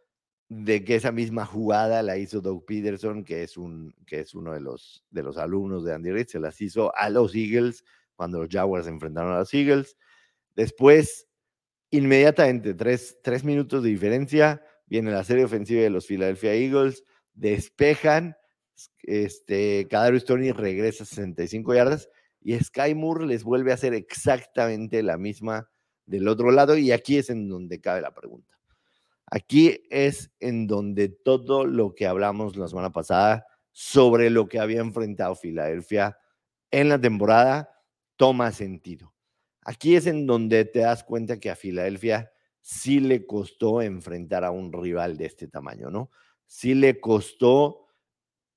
[0.48, 4.52] de que esa misma jugada la hizo Doug Peterson, que es, un, que es uno
[4.52, 7.84] de los, de los alumnos de Andy Reid, se las hizo a los Eagles
[8.16, 9.96] cuando los Jaguars se enfrentaron a los Eagles.
[10.56, 11.28] Después,
[11.90, 18.36] inmediatamente, tres, tres minutos de diferencia, viene la serie ofensiva de los Philadelphia Eagles, despejan,
[19.02, 22.08] este, Kadarius Toney regresa a 65 yardas
[22.40, 25.70] y Sky Moore les vuelve a hacer exactamente la misma
[26.10, 28.58] del otro lado y aquí es en donde cabe la pregunta.
[29.26, 34.80] Aquí es en donde todo lo que hablamos la semana pasada sobre lo que había
[34.80, 36.18] enfrentado Filadelfia
[36.72, 37.70] en la temporada
[38.16, 39.14] toma sentido.
[39.62, 44.50] Aquí es en donde te das cuenta que a Filadelfia sí le costó enfrentar a
[44.50, 46.10] un rival de este tamaño, ¿no?
[46.46, 47.86] Sí le costó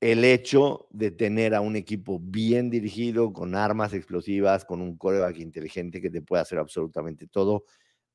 [0.03, 5.37] el hecho de tener a un equipo bien dirigido, con armas explosivas, con un coreback
[5.37, 7.63] inteligente que te puede hacer absolutamente todo.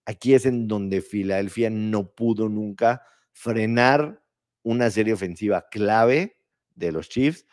[0.04, 3.00] Aquí es en donde Filadelfia no pudo nunca
[3.32, 4.22] frenar
[4.62, 6.36] una serie ofensiva clave
[6.74, 7.46] de los Chiefs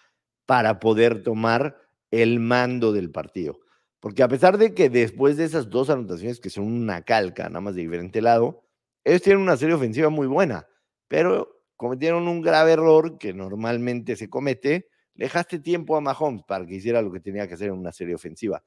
[0.45, 1.77] para poder tomar
[2.11, 3.61] el mando del partido.
[4.01, 7.61] Porque a pesar de que después de esas dos anotaciones que son una calca, nada
[7.61, 8.65] más de diferente lado,
[9.05, 10.67] ellos tienen una serie ofensiva muy buena,
[11.07, 16.75] pero cometieron un grave error que normalmente se comete, dejaste tiempo a Mahomes para que
[16.75, 18.63] hiciera lo que tenía que hacer en una serie ofensiva.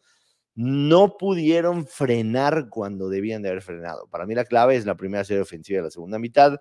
[0.55, 4.09] No pudieron frenar cuando debían de haber frenado.
[4.09, 6.59] Para mí la clave es la primera serie ofensiva de la segunda mitad,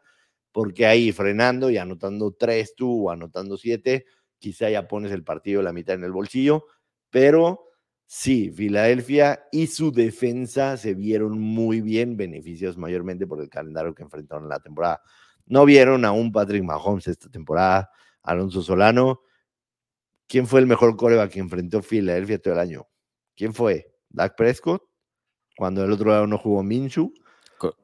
[0.51, 4.05] porque ahí frenando y anotando tres tú o anotando siete,
[4.39, 6.65] quizá ya pones el partido la mitad en el bolsillo,
[7.09, 7.65] pero
[8.05, 14.03] sí, Filadelfia y su defensa se vieron muy bien, beneficios mayormente por el calendario que
[14.03, 15.01] enfrentaron en la temporada.
[15.47, 17.89] No vieron a un Patrick Mahomes esta temporada,
[18.21, 19.21] Alonso Solano.
[20.27, 22.87] ¿Quién fue el mejor coreback que enfrentó Philadelphia todo el año?
[23.35, 23.93] ¿Quién fue?
[24.09, 24.83] ¿Dak Prescott?
[25.55, 27.13] Cuando el otro lado no jugó Minshew.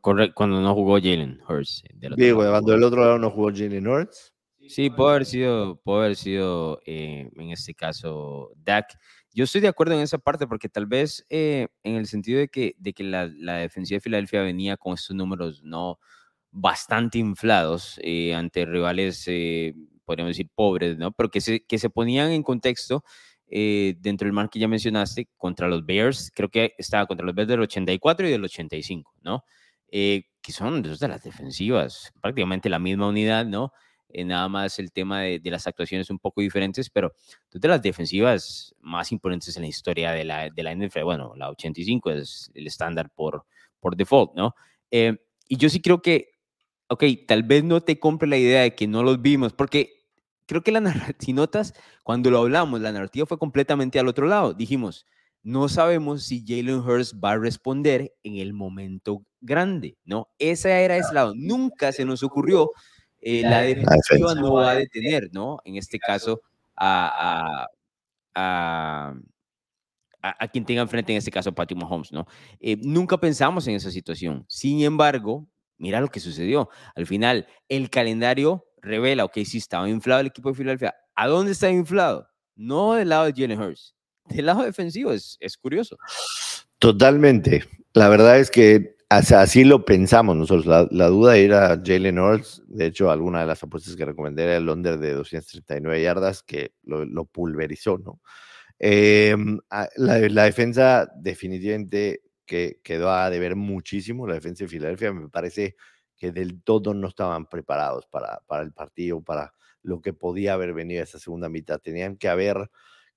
[0.02, 1.84] Correcto, cuando no jugó Jalen Hurts.
[2.16, 4.34] Digo, cuando el otro lado no jugó Jalen Hurts.
[4.68, 8.98] Sí, puede haber sido, puede haber sido eh, en este caso Dak.
[9.34, 12.48] Yo estoy de acuerdo en esa parte porque tal vez eh, en el sentido de
[12.48, 16.00] que, de que la, la defensiva de Filadelfia venía con estos números no,
[16.54, 19.74] bastante inflados eh, ante rivales, eh,
[20.06, 21.12] podríamos decir, pobres, ¿no?
[21.12, 23.04] Pero que se, que se ponían en contexto
[23.48, 27.36] eh, dentro del mar que ya mencionaste contra los Bears, creo que estaba contra los
[27.36, 29.44] Bears del 84 y del 85, ¿no?
[29.92, 33.72] que son de las defensivas, prácticamente la misma unidad, ¿no?
[34.26, 37.14] nada más el tema de, de, las actuaciones un poco diferentes, pero
[37.52, 41.34] dos de las defensivas más importantes en la historia de la, de la NFL, bueno,
[41.36, 43.46] la 85 es el estándar por,
[43.80, 44.56] por default, ¿no?
[44.90, 46.33] y yo sí creo que
[46.94, 50.04] ok, tal vez no te compre la idea de que no los vimos, porque
[50.46, 54.28] creo que la narrativa, si notas, cuando lo hablamos, la narrativa fue completamente al otro
[54.28, 54.54] lado.
[54.54, 55.06] Dijimos,
[55.42, 60.30] no sabemos si Jalen Hurst va a responder en el momento grande, ¿no?
[60.40, 61.34] Ese era ese lado.
[61.36, 62.72] Nunca se nos ocurrió,
[63.20, 65.60] eh, la defensiva no va a detener, ¿no?
[65.66, 66.42] En este caso,
[66.76, 67.68] a,
[68.36, 69.14] a,
[70.22, 72.26] a, quien tenga enfrente, en este caso, Patty Mahomes, ¿no?
[72.60, 74.46] Eh, nunca pensamos en esa situación.
[74.48, 75.48] Sin embargo,
[75.84, 76.70] mira lo que sucedió.
[76.96, 80.96] Al final, el calendario revela, ok, sí estaba inflado el equipo de Filadelfia.
[81.14, 82.30] ¿A dónde está inflado?
[82.56, 83.94] No del lado de Jalen Hurts,
[84.30, 85.98] del lado defensivo, es, es curioso.
[86.80, 87.66] Totalmente.
[87.94, 90.66] La verdad es que así lo pensamos nosotros.
[90.90, 92.64] La, duda era Jalen Hurts.
[92.66, 96.72] De hecho, alguna de las apuestas que recomendé era el under de 239 yardas que
[96.84, 98.22] lo, pulverizó, ¿no?
[98.80, 99.60] Em,
[99.98, 102.22] la, la, defensa definitivamente
[102.54, 105.12] que quedó a deber muchísimo la defensa de Filadelfia.
[105.12, 105.76] Me parece
[106.16, 111.02] que del todo no estaban preparados para, el partido, para lo que podía haber venido
[111.02, 111.80] esa segunda mitad.
[111.80, 112.70] Tenían que haber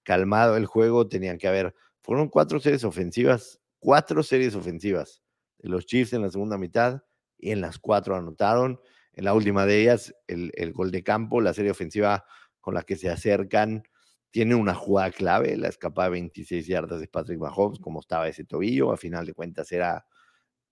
[0.04, 1.74] calmado el juego, tenían que haber...
[2.00, 5.22] Fueron cuatro series ofensivas, cuatro series ofensivas
[5.58, 7.02] de los Chiefs en la segunda mitad
[7.36, 8.80] y en las cuatro anotaron.
[9.12, 12.24] En la última de ellas, el, el gol de campo, la serie ofensiva
[12.62, 13.82] con la que se acercan
[14.30, 18.44] tiene una jugada clave, la escapada de 26 yardas de Patrick Mahomes, como estaba ese
[18.44, 20.06] tobillo, a final de cuentas era,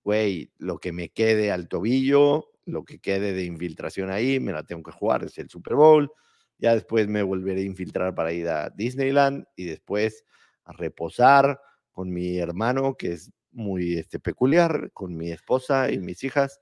[0.05, 4.65] güey, lo que me quede al tobillo, lo que quede de infiltración ahí, me la
[4.65, 6.11] tengo que jugar, es el Super Bowl,
[6.59, 10.25] ya después me volveré a infiltrar para ir a Disneyland y después
[10.65, 11.61] a reposar
[11.93, 16.61] con mi hermano, que es muy este, peculiar, con mi esposa y mis hijas.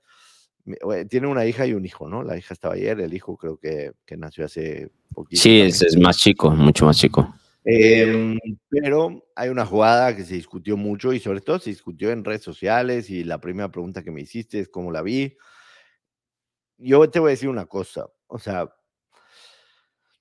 [1.09, 2.23] Tiene una hija y un hijo, ¿no?
[2.23, 5.41] La hija estaba ayer, el hijo creo que, que nació hace poquito.
[5.41, 7.33] Sí, es, más chico, mucho más chico.
[7.65, 8.37] Em,
[8.69, 12.41] pero hay una jugada que se discutió mucho y sobre todo se discutió en redes
[12.41, 15.37] sociales y la primera pregunta que me hiciste es cómo la vi.
[16.77, 18.73] Yo te voy a decir una cosa, o sea,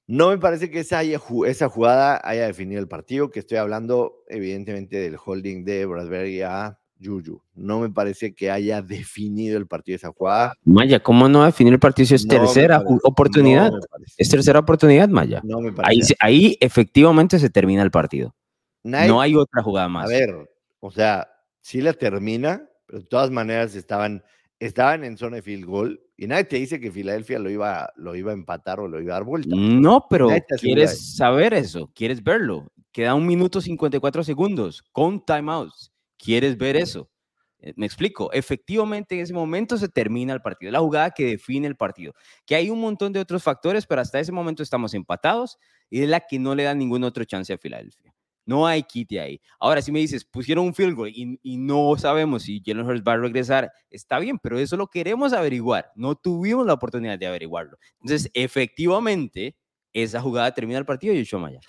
[0.06, 4.98] no me parece que esa, esa jugada haya definido el partido, que estoy hablando evidentemente
[4.98, 7.42] del holding de Bradbury a Juju.
[7.54, 10.54] No me parece que haya definido el partido de esa jugada.
[10.64, 13.72] Maya, ¿cómo no definir el partido si es tercera oportunidad?
[14.16, 15.40] es tercera oportunidad, Maya.
[15.44, 16.14] No me parece.
[16.20, 18.34] Ahí, ahí efectivamente se termina el partido.
[18.82, 20.06] no hay otra jugada más.
[20.06, 21.28] A ver, o sea,
[21.60, 24.22] sí la termina, pero de todas maneras estaban,
[24.58, 28.14] estaban en zona de field goal y nadie te dice que Filadelfia lo iba, lo
[28.14, 29.56] iba a empatar o lo iba a dar vuelta.
[29.56, 30.28] No, pero
[30.60, 32.70] quieres saber eso, quieres verlo.
[32.92, 35.91] Queda un minuto 54 segundos con timeouts.
[36.22, 37.10] ¿Quieres ver eso?
[37.58, 41.66] Eh, Me explico, efectivamente en ese momento se termina el partido, la jugada que define
[41.66, 42.12] el partido,
[42.46, 45.58] que hay un montón de otros factores, pero hasta ese momento estamos empatados
[45.90, 48.14] y es la que no le da ningún otro chance a Filadelfia.
[48.44, 49.40] No hay quite ahí.
[49.60, 53.02] Ahora, si me dices, pusieron un field goal y, y no sabemos si Jalen Hurts
[53.06, 55.92] va a regresar, está bien, pero eso lo queremos averiguar.
[55.94, 57.78] No tuvimos la oportunidad de averiguarlo.
[58.00, 59.56] Entonces, efectivamente,
[59.92, 61.60] esa jugada termina el partido y Yoshua Maya.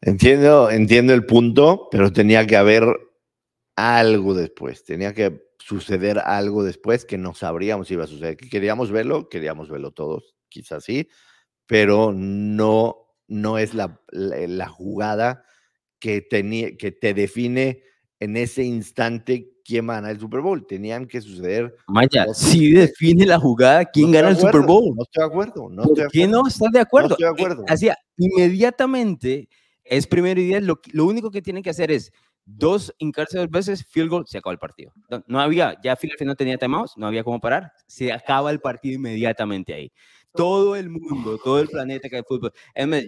[0.00, 2.84] Entiendo, entiendo el punto, pero tenía que haber
[3.76, 4.84] algo después.
[4.84, 8.36] Tenía que suceder algo después que no sabríamos si iba a suceder.
[8.36, 11.08] Que queríamos verlo, queríamos verlo todos, quizás sí,
[11.66, 12.96] pero no,
[13.28, 15.44] no es la, la, la jugada
[16.00, 17.82] que, tenía, que te define
[18.18, 20.66] en ese instante quién va a ganar el Super Bowl.
[20.66, 21.74] Tenían que suceder.
[21.86, 24.94] Maya, si define la jugada quién No gana el Super Bowl.
[24.96, 25.68] No estoy de acuerdo.
[25.70, 26.42] No ¿Por estoy de qué acuerdo.
[26.42, 27.10] no estás de acuerdo?
[27.12, 27.64] estoy de Eh, acuerdo.
[27.68, 29.48] Así, inmediatamente
[29.84, 30.62] es primero y diez.
[30.62, 32.12] Lo, lo único que tienen que hacer es
[32.44, 34.92] dos hincarse dos veces, field goal, se acaba el partido.
[35.26, 38.96] No, había, ya Philadelphia no tenía timeouts, no había cómo parar, se acaba el partido
[38.96, 39.92] inmediatamente ahí.
[40.32, 42.52] Todo el mundo, todo el planeta que hay fútbol,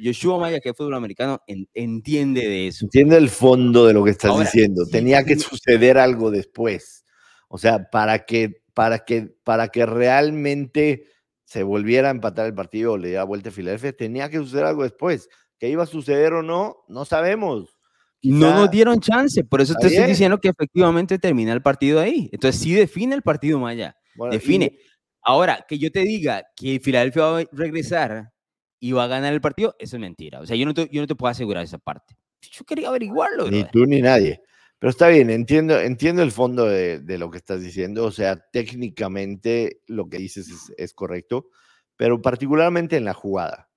[0.03, 2.85] Joshua Maya, que es fútbol americano, en- entiende de eso.
[2.85, 4.85] Entiendo el fondo de lo que estás Ahora, diciendo.
[4.90, 7.05] Tenía que suceder algo después.
[7.49, 11.05] O sea, para que, para que, para que realmente
[11.45, 14.64] se volviera a empatar el partido o le diera vuelta a Filadelfia, tenía que suceder
[14.64, 15.29] algo después.
[15.59, 16.79] ¿Qué iba a suceder o no?
[16.88, 17.79] No sabemos.
[18.23, 22.29] No nos dieron chance, por eso te estoy diciendo que efectivamente termina el partido ahí.
[22.33, 23.97] Entonces sí define el partido Maya.
[24.15, 24.79] bueno, y- define.
[25.25, 28.33] Ahora, que yo te diga que Filadelfia va a regresar
[28.81, 30.41] y va a ganar el partido, eso es mentira.
[30.41, 32.17] O sea, yo no te, yo no te puedo asegurar esa parte.
[32.51, 33.45] Yo quería averiguarlo.
[33.45, 33.71] Ni brother.
[33.71, 34.41] tú ni nadie.
[34.81, 38.05] Pero está bien, entiendo, entiendo el fondo de, de lo que estás diciendo.
[38.05, 41.51] O sea, técnicamente lo que dices es, es correcto,
[41.97, 43.71] pero particularmente en la jugada.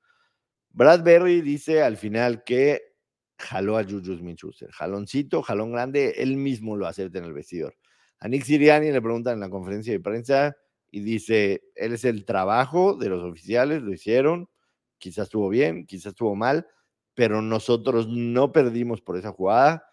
[0.71, 2.94] Bradbury dice al final que
[3.37, 4.71] jaló a Juju Smith-Schuster.
[4.71, 7.75] Jaloncito, jalón grande, él mismo lo acepta en el vestidor.
[8.19, 10.55] A Nick Siriani le preguntan en la conferencia de prensa
[10.89, 14.49] y dice, él es el trabajo de los oficiales, lo hicieron,
[14.97, 16.67] quizás estuvo bien, quizás estuvo mal,
[17.13, 19.85] pero nosotros no perdimos por esa jugada.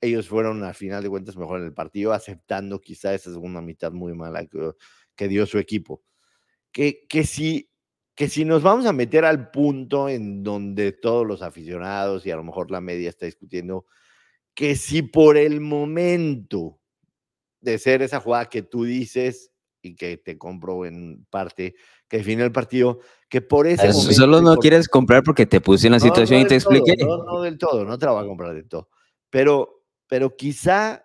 [0.00, 3.92] Ellos fueron al final de cuentas mejor en el partido, aceptando quizá esa segunda mitad
[3.92, 4.72] muy mala que,
[5.14, 6.02] que dio su equipo.
[6.72, 7.70] Que, que, si,
[8.18, 12.36] que si nos vamos a meter al punto en donde todos los aficionados y a
[12.36, 13.86] lo mejor la media está discutiendo,
[14.54, 16.80] que si por el momento
[17.60, 19.52] de ser esa jugada que tú dices
[19.82, 21.76] y que te compro en parte,
[22.08, 24.14] que define el partido, que por ese Eso momento...
[24.16, 26.58] solo no por- quieres comprar porque te puse en la no, situación no y te
[26.58, 27.04] todo, expliqué.
[27.04, 28.88] no, no del todo, no te la voy a comprar del todo.
[29.30, 31.04] Pero, pero quizá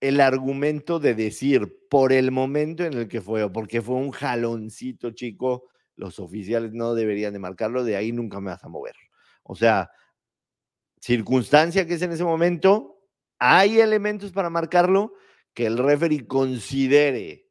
[0.00, 4.12] el argumento de decir por el momento en el que fue, o porque fue un
[4.12, 5.64] jaloncito chico,
[5.96, 8.94] los oficiales no deberían de marcarlo, de ahí nunca me vas a mover.
[9.42, 9.90] O sea,
[11.00, 13.00] circunstancia que es en ese momento,
[13.38, 15.14] hay elementos para marcarlo
[15.54, 17.46] que el referee considere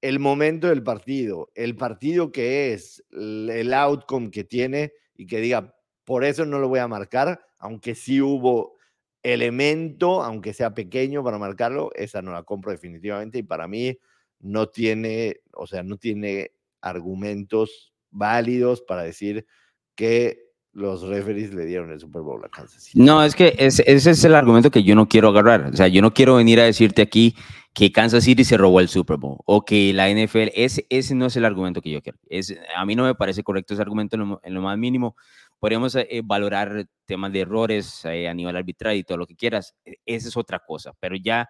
[0.00, 5.74] el momento del partido, el partido que es, el outcome que tiene y que diga,
[6.04, 8.78] por eso no lo voy a marcar, aunque sí hubo
[9.22, 13.98] elemento, aunque sea pequeño para marcarlo, esa no la compro definitivamente y para mí
[14.40, 19.46] no tiene, o sea, no tiene argumentos válidos para decir
[19.94, 23.00] que los referees le dieron el Super Bowl a Kansas City.
[23.00, 25.66] No, es que ese, ese es el argumento que yo no quiero agarrar.
[25.72, 27.34] O sea, yo no quiero venir a decirte aquí
[27.74, 31.26] que Kansas City se robó el Super Bowl o que la NFL, ese, ese no
[31.26, 32.18] es el argumento que yo quiero.
[32.28, 35.16] Es, a mí no me parece correcto ese argumento en lo, más mínimo.
[35.58, 39.74] Podríamos eh, valorar temas de errores eh, a nivel arbitral y todo lo que quieras.
[39.84, 41.48] E- Esa es otra cosa, pero ya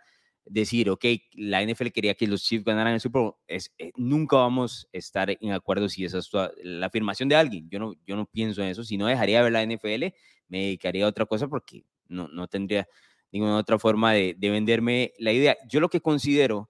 [0.50, 4.36] decir, ok, la NFL quería que los Chiefs ganaran el Super Bowl, es, eh, nunca
[4.36, 6.30] vamos a estar en acuerdo si esa es
[6.62, 7.68] la afirmación de alguien.
[7.70, 8.84] Yo no, yo no pienso en eso.
[8.84, 10.14] Si no dejaría de ver la NFL,
[10.48, 12.88] me dedicaría a otra cosa porque no, no tendría
[13.32, 15.56] ninguna otra forma de, de venderme la idea.
[15.68, 16.68] Yo lo que considero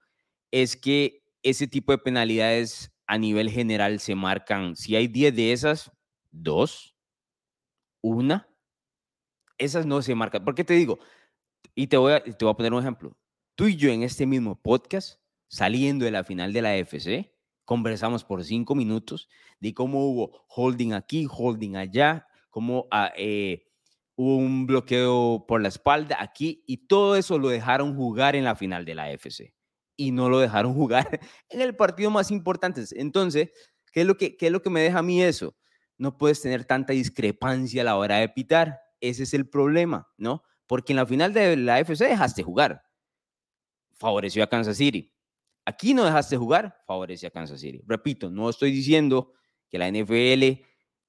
[0.50, 5.52] es que ese tipo de penalidades a nivel general se marcan, si hay 10 de
[5.52, 5.90] esas,
[6.30, 6.94] dos,
[8.02, 8.48] una,
[9.58, 10.44] esas no se marcan.
[10.44, 10.98] ¿Por qué te digo?
[11.74, 13.16] Y te voy te voy a poner un ejemplo.
[13.58, 17.34] Tú y yo en este mismo podcast, saliendo de la final de la FC,
[17.64, 19.28] conversamos por cinco minutos
[19.58, 23.66] de cómo hubo holding aquí, holding allá, cómo ah, eh,
[24.14, 28.54] hubo un bloqueo por la espalda aquí y todo eso lo dejaron jugar en la
[28.54, 29.52] final de la FC
[29.96, 32.84] y no lo dejaron jugar en el partido más importante.
[32.92, 33.50] Entonces,
[33.92, 35.56] ¿qué es lo que, qué es lo que me deja a mí eso?
[35.96, 38.78] No puedes tener tanta discrepancia a la hora de pitar.
[39.00, 40.44] Ese es el problema, ¿no?
[40.68, 42.87] Porque en la final de la FC dejaste jugar.
[43.98, 45.12] Favoreció a Kansas City.
[45.64, 47.82] Aquí no dejaste jugar, favoreció a Kansas City.
[47.86, 49.32] Repito, no estoy diciendo
[49.68, 50.64] que la NFL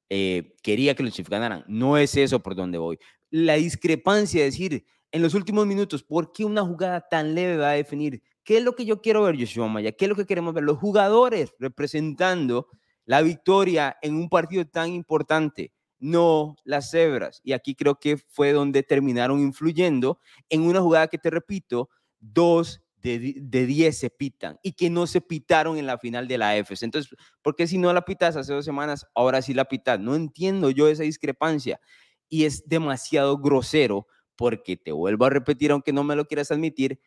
[0.09, 1.63] eh, quería que los Chiefs ganaran.
[1.67, 2.99] No es eso por donde voy.
[3.29, 7.71] La discrepancia de decir, en los últimos minutos, ¿por qué una jugada tan leve va
[7.71, 8.21] a definir?
[8.43, 9.91] ¿Qué es lo que yo quiero ver, Joshua Maya?
[9.91, 10.63] ¿Qué es lo que queremos ver?
[10.63, 12.67] Los jugadores representando
[13.05, 17.41] la victoria en un partido tan importante, no las cebras.
[17.43, 20.19] Y aquí creo que fue donde terminaron influyendo
[20.49, 21.89] en una jugada que te repito,
[22.19, 26.37] dos de, de 10 se pitan y que no se pitaron en la final de
[26.37, 26.83] la EFES.
[26.83, 29.99] Entonces, ¿por qué si no la pitas hace dos semanas, ahora sí la pitas?
[29.99, 31.79] No entiendo yo esa discrepancia
[32.27, 36.99] y es demasiado grosero porque te vuelvo a repetir, aunque no me lo quieras admitir,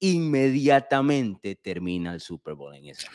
[0.00, 3.08] inmediatamente termina el Super Bowl en esa.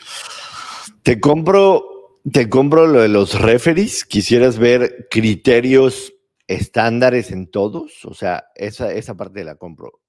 [1.02, 4.04] Te compro, te compro lo de los referees.
[4.04, 6.12] ¿Quisieras ver criterios
[6.46, 8.04] estándares en todos?
[8.04, 10.03] O sea, esa, esa parte la compro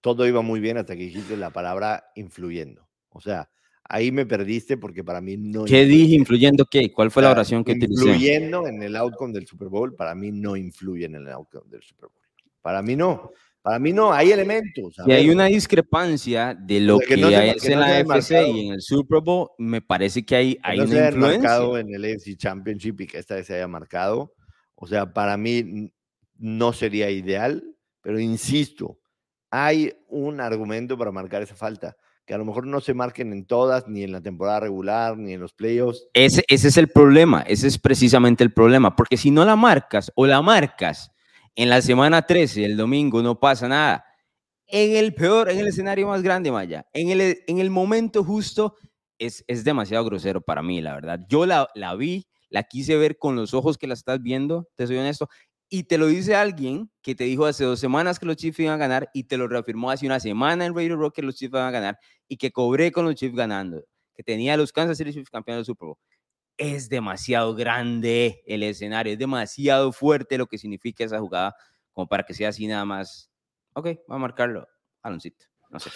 [0.00, 2.88] todo iba muy bien hasta que dijiste la palabra influyendo.
[3.10, 3.50] O sea,
[3.84, 5.64] ahí me perdiste porque para mí no.
[5.64, 6.92] ¿Qué dije influyendo qué?
[6.92, 8.04] ¿Cuál fue la oración que utilicé?
[8.04, 11.82] Influyendo en el outcome del Super Bowl, para mí no influye en el outcome del
[11.82, 12.22] Super Bowl.
[12.62, 13.30] Para mí no.
[13.62, 14.96] Para mí no, hay elementos.
[15.06, 19.20] Y hay una discrepancia de lo que, hay en la AFC y en el Super
[19.20, 19.50] Bowl.
[19.58, 21.40] Me parece que hay, hay una influencia.
[21.42, 24.32] marcado en el AFC Championship y que esta vez se haya marcado.
[24.76, 25.92] O sea, para mí
[26.38, 27.62] no sería ideal,
[28.00, 28.99] pero insisto,
[29.50, 33.44] hay un argumento para marcar esa falta, que a lo mejor no se marquen en
[33.44, 36.06] todas, ni en la temporada regular, ni en los playoffs.
[36.12, 40.26] Ese, es el problema, ese es precisamente el problema, porque si no la marcas o
[40.26, 41.10] la marcas
[41.56, 44.04] en la semana 13, el domingo, no pasa nada.
[44.66, 48.76] En el peor, en el escenario más grande, Maya, en el, en el momento justo,
[49.18, 51.20] es, es demasiado grosero para mí, la verdad.
[51.28, 54.86] Yo la, la vi, la quise ver con los ojos que la estás viendo, te
[54.86, 55.28] soy honesto,
[55.72, 58.74] y te lo dice alguien que te dijo hace dos semanas que los Chiefs iban
[58.74, 61.52] a ganar y te lo reafirmó hace una semana en Radio Rock que los Chiefs
[61.54, 64.98] iban a ganar y que cobré con los Chiefs ganando, que tenía a los Kansas
[64.98, 65.98] City Chiefs campeones del Super Bowl.
[66.56, 71.54] Es demasiado grande el escenario, es demasiado fuerte lo que significa esa jugada
[71.92, 73.30] como para que sea así nada más.
[73.72, 74.66] Ok, va a marcarlo.
[75.02, 75.90] Baloncito, no sé.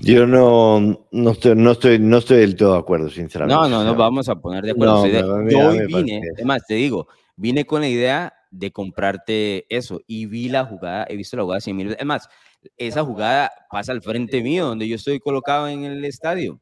[0.00, 3.54] Yo no, no, estoy, no, estoy, no estoy del todo de acuerdo, sinceramente.
[3.54, 5.06] No, no, no vamos a poner de acuerdo.
[5.06, 7.08] yo hoy vine, además te digo,
[7.40, 11.60] vine con la idea de comprarte eso y vi la jugada, he visto la jugada
[11.60, 12.02] 100 mil veces.
[12.02, 12.28] Es
[12.76, 16.60] esa jugada pasa al frente mío, donde yo estoy colocado en el estadio.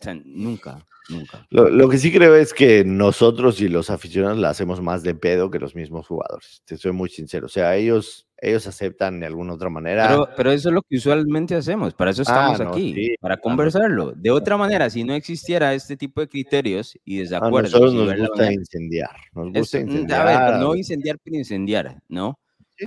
[0.00, 1.46] O sea, nunca, nunca.
[1.50, 5.50] Lo, que sí creo es que nosotros y los aficionados la hacemos más de pedo
[5.50, 6.62] que los mismos jugadores.
[6.64, 7.44] Te soy muy sincero.
[7.44, 10.26] O sea, ellos, ellos aceptan de alguna otra manera.
[10.38, 11.92] Pero, eso es lo que usualmente hacemos.
[11.92, 14.12] Para eso estamos ah, aquí, para conversarlo.
[14.12, 17.74] De otra manera, si no existiera este tipo de criterios y desacuerdos.
[17.74, 19.16] A nosotros nos gusta incendiar.
[19.34, 20.28] Nos gusta incendiar.
[20.28, 22.38] A ver, no incendiar por incendiar, ¿no?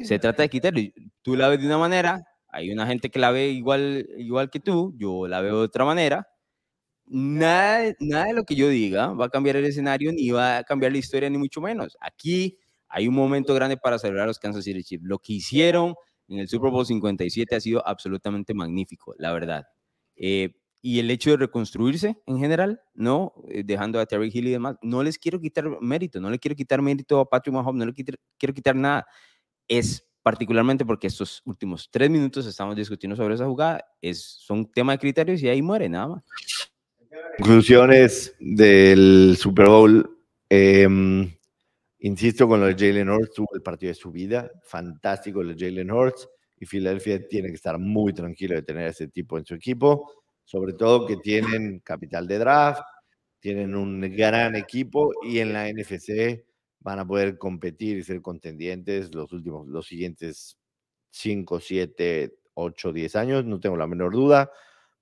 [0.01, 0.91] Se trata de criterio.
[1.22, 4.59] Tú la ves de una manera, hay una gente que la ve igual, igual que
[4.59, 6.28] tú, yo la veo de otra manera
[7.14, 10.64] nada, nada de lo que yo diga va a cambiar el escenario, ni va a
[10.64, 11.95] cambiar la historia, ni mucho menos.
[12.01, 12.57] Aquí
[12.89, 15.03] hay un momento grande para celebrar los Kansas City Chiefs.
[15.05, 15.95] Lo que hicieron
[16.28, 19.66] en el Super Bowl 57 ha sido absolutamente magnífico, la verdad.
[20.16, 23.34] Eh, y el hecho de reconstruirse en general, ¿no?
[23.47, 26.55] Eh, dejando a Terry Hill y demás, no les quiero quitar mérito, no le quiero
[26.55, 29.05] quitar mérito a Patrick Mahomes, no le quiero, quiero quitar nada.
[29.68, 34.93] Es particularmente porque estos últimos tres minutos estamos discutiendo sobre esa jugada, es, son tema
[34.93, 36.24] de criterios y ahí muere nada más.
[37.38, 40.18] Conclusiones del Super Bowl.
[40.49, 41.32] Em,
[41.99, 45.66] insisto con lo de Jalen Hurts, tuvo el partido de su vida, fantástico el de
[45.66, 49.45] Jalen Hurts, y Filadelfia tiene que estar muy tranquilo de tener a ese tipo en
[49.45, 50.11] su equipo,
[50.43, 52.84] sobre todo que tienen capital de draft,
[53.39, 56.45] tienen un gran equipo y en la NFC
[56.80, 60.57] van a poder competir y ser contendientes los últimos, los siguientes
[61.09, 64.51] 5, 7, 8, 10 años, no tengo la menor duda.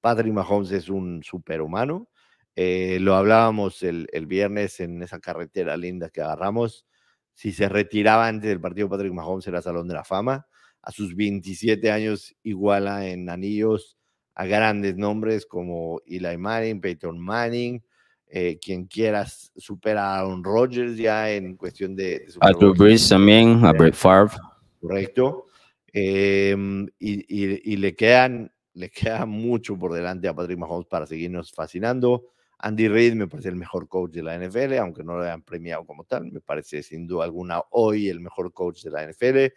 [0.02, 2.10] Patrick Mahomes es un superhumano
[2.56, 6.86] eh, lo hablábamos el, viernes en esa carretera linda que agarramos.
[7.34, 10.46] Si se retiraba antes del partido, Patrick Mahomes era Salón de la Fama.
[10.82, 13.98] A sus 27 años iguala en anillos
[14.34, 17.84] a grandes nombres como Eli Manning, Peyton Manning,
[18.28, 22.26] eh, quien quieras supera a Aaron Rodgers ya en cuestión de...
[22.40, 24.34] a Drew Brees también, a Brett Favre.
[24.80, 25.48] Correcto.
[25.94, 31.52] Em, y, y, le, quedan, le queda mucho por delante a Patrick Mahomes para seguirnos
[31.52, 32.26] fascinando.
[32.60, 35.86] Andy Reid me parece el mejor coach de la NFL, aunque no lo hayan premiado
[35.86, 36.32] como tal.
[36.32, 39.54] Me parece sin duda alguna hoy el mejor coach de la NFL.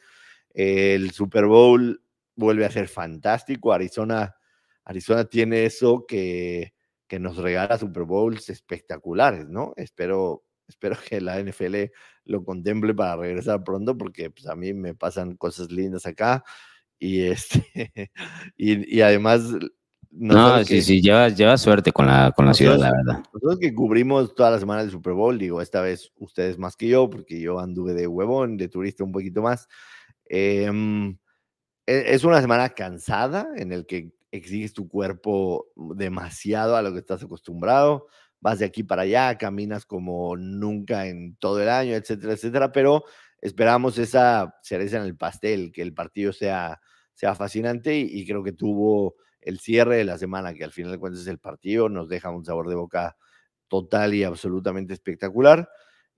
[0.55, 2.03] El Super Bowl
[2.35, 3.73] vuelve a ser fantástico.
[3.73, 4.35] Arizona,
[4.85, 6.75] Arizona tiene eso que,
[7.07, 9.75] que nos regala Super Bowls espectaculares, ¿no?
[9.77, 11.91] Espero, espero que la NFL
[12.25, 16.43] lo contemple para regresar pronto, porque pues, a mí me pasan cosas lindas acá.
[16.99, 17.65] Y, este,
[18.57, 19.43] y, y además
[20.17, 23.25] no, sí, sí, lleva, suerte con la, con la ciudad, la verdad.
[23.33, 26.87] Nosotros que cubrimos todas las semanas del Super Bowl, digo, esta vez ustedes más que
[26.87, 29.69] yo, porque yo anduve de huevón, de turista un poquito más.
[30.27, 31.19] Em,
[31.85, 37.01] e, es una semana cansada en el que exiges tu cuerpo demasiado a lo que
[37.01, 38.07] estás acostumbrado,
[38.41, 43.03] vas de aquí para allá, caminas como nunca en todo el año, etcétera, etcétera, pero
[43.45, 46.81] esperamos esa cereza en el pastel, que el partido sea,
[47.13, 50.99] sea fascinante y, creo que tuvo el cierre de la semana, que al final de
[50.99, 53.19] cuentas es el partido, nos deja un sabor de boca
[53.69, 55.69] total y absolutamente espectacular.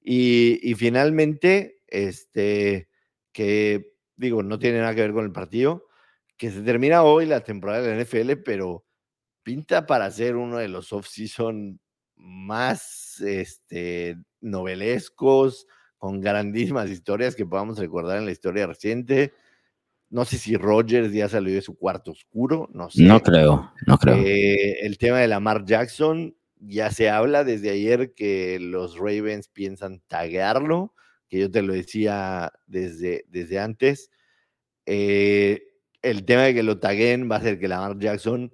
[0.01, 2.89] Y, finalmente, este,
[3.33, 5.89] que digo, no tiene nada que ver con el partido,
[6.37, 8.87] que se termina hoy la temporada de la NFL, pero
[9.43, 11.81] pinta para ser uno de los off-season
[12.15, 15.67] más este, novelescos,
[15.99, 19.33] con grandísimas historias que podamos recordar en la historia reciente.
[20.09, 23.03] No sé si Rogers ya salió de su cuarto oscuro, no sé.
[23.03, 24.17] No creo, no creo.
[24.17, 30.01] Eh, el tema de Lamar Jackson, ya se habla desde ayer que los Ravens piensan
[30.07, 30.95] taguearlo,
[31.29, 34.11] que yo te lo decía desde, desde antes.
[34.87, 35.63] Eh,
[36.03, 38.53] el tema de que lo taguen va a hacer que Lamar Jackson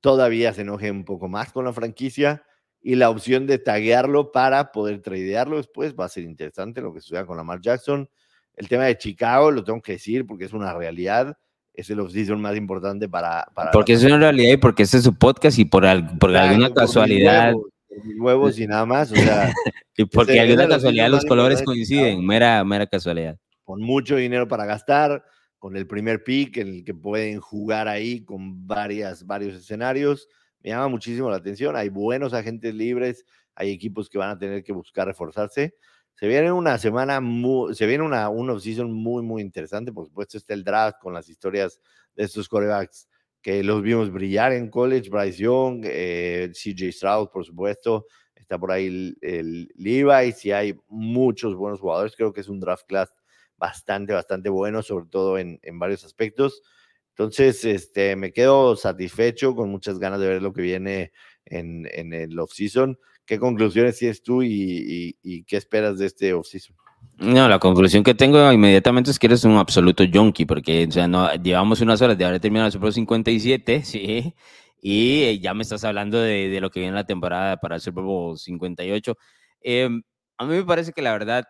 [0.00, 2.42] todavía se enoje un poco más con la franquicia
[2.80, 7.00] y la opción de taguearlo para poder tradearlo después va a ser interesante lo que
[7.00, 8.08] suceda con Lamar Jackson.
[8.54, 11.36] El tema de Chicago, lo tengo que decir porque es una realidad,
[11.74, 13.46] es el offseason más importante para...
[13.54, 15.84] para porque es una realidad y porque este es su podcast y por,
[16.18, 17.52] por alguna casualidad...
[18.20, 19.52] Huevos, y nada más, o sea...
[19.96, 23.36] y porque alguna casualidad los colores coinciden, mera, mera casualidad.
[23.64, 25.24] Con mucho dinero para gastar,
[25.58, 30.28] con el primer pick en el que pueden jugar ahí con varias, varios escenarios.
[30.62, 31.76] Me llama muchísimo la atención.
[31.76, 35.74] Hay buenos agentes libres, hay equipos que van a tener que buscar reforzarse.
[36.14, 39.92] Se viene una semana, muy, se viene una, una off-season muy, muy interesante.
[39.92, 41.80] Por supuesto, está el draft con las historias
[42.16, 43.08] de estos corebacks
[43.40, 45.10] que los vimos brillar en college.
[45.10, 48.06] Bryce Young, eh, CJ Stroud, por supuesto.
[48.34, 50.32] Está por ahí el, el Levi.
[50.32, 53.12] Si hay muchos buenos jugadores, creo que es un draft class
[53.56, 56.62] bastante, bastante bueno, sobre todo en, en varios aspectos.
[57.18, 61.10] Entonces, este, me quedo satisfecho, con muchas ganas de ver lo que viene
[61.46, 62.96] en, en el off-season.
[63.26, 66.76] ¿Qué conclusiones tienes tú y, y, qué esperas de este off-season?
[67.16, 71.08] No, la conclusión que tengo inmediatamente es que eres un absoluto junkie, porque o sea,
[71.08, 74.32] no, llevamos unas horas de haber terminado el Super 57, sí,
[74.80, 78.04] y ya me estás hablando de, de, lo que viene la temporada para el Super
[78.04, 79.16] Bowl 58.
[79.62, 80.02] Em,
[80.36, 81.44] a mí me parece que la verdad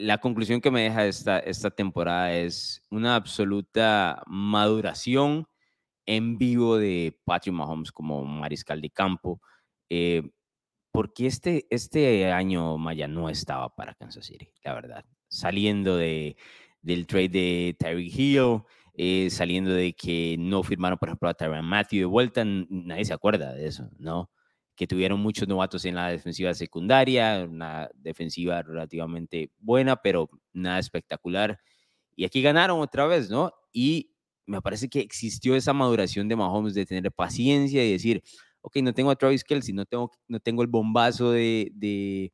[0.00, 5.46] la conclusión que me deja esta, esta temporada es una absoluta maduración
[6.06, 9.40] en vivo de Patrick Mahomes como mariscal de campo.
[9.90, 10.22] Eh,
[10.92, 15.04] porque este, este año Maya no estaba para Kansas City, la verdad.
[15.28, 16.36] Saliendo de,
[16.80, 18.62] del trade de Tyreek Hill,
[18.94, 23.12] eh, saliendo de que no firmaron, por ejemplo, a Tyron Matthew de vuelta, nadie se
[23.12, 24.30] acuerda de eso, ¿no?
[24.80, 31.60] Que tuvieron muchos novatos en la defensiva secundaria, una defensiva relativamente buena, pero nada espectacular.
[32.16, 33.52] Y aquí ganaron otra vez, ¿no?
[33.74, 34.14] Y
[34.46, 38.22] me parece que existió esa maduración de Mahomes de tener paciencia y decir,
[38.62, 42.32] ok, no tengo a Travis Kelsey, no tengo, no tengo el bombazo de, de,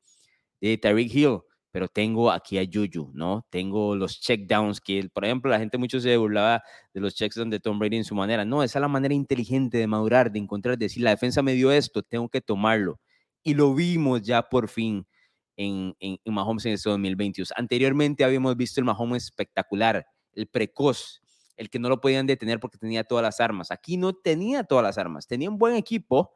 [0.60, 1.40] de Tyreek Hill,
[1.76, 3.46] pero tengo aquí a Juju, ¿no?
[3.50, 6.62] Tengo los checkdowns que, por ejemplo, la gente mucho se burlaba
[6.94, 8.46] de los checkdowns de Tom Brady en su manera.
[8.46, 11.52] No, esa es la manera inteligente de madurar, de encontrar, de decir, la defensa me
[11.52, 12.98] dio esto, tengo que tomarlo.
[13.42, 15.06] Y lo vimos ya por fin
[15.54, 17.52] en, en, Mahomes en este 2022.
[17.54, 21.20] Anteriormente habíamos visto el Mahomes espectacular, el precoz,
[21.58, 23.70] el que no lo podían detener porque tenía todas las armas.
[23.70, 26.32] Aquí no tenía todas las armas, tenía un buen equipo,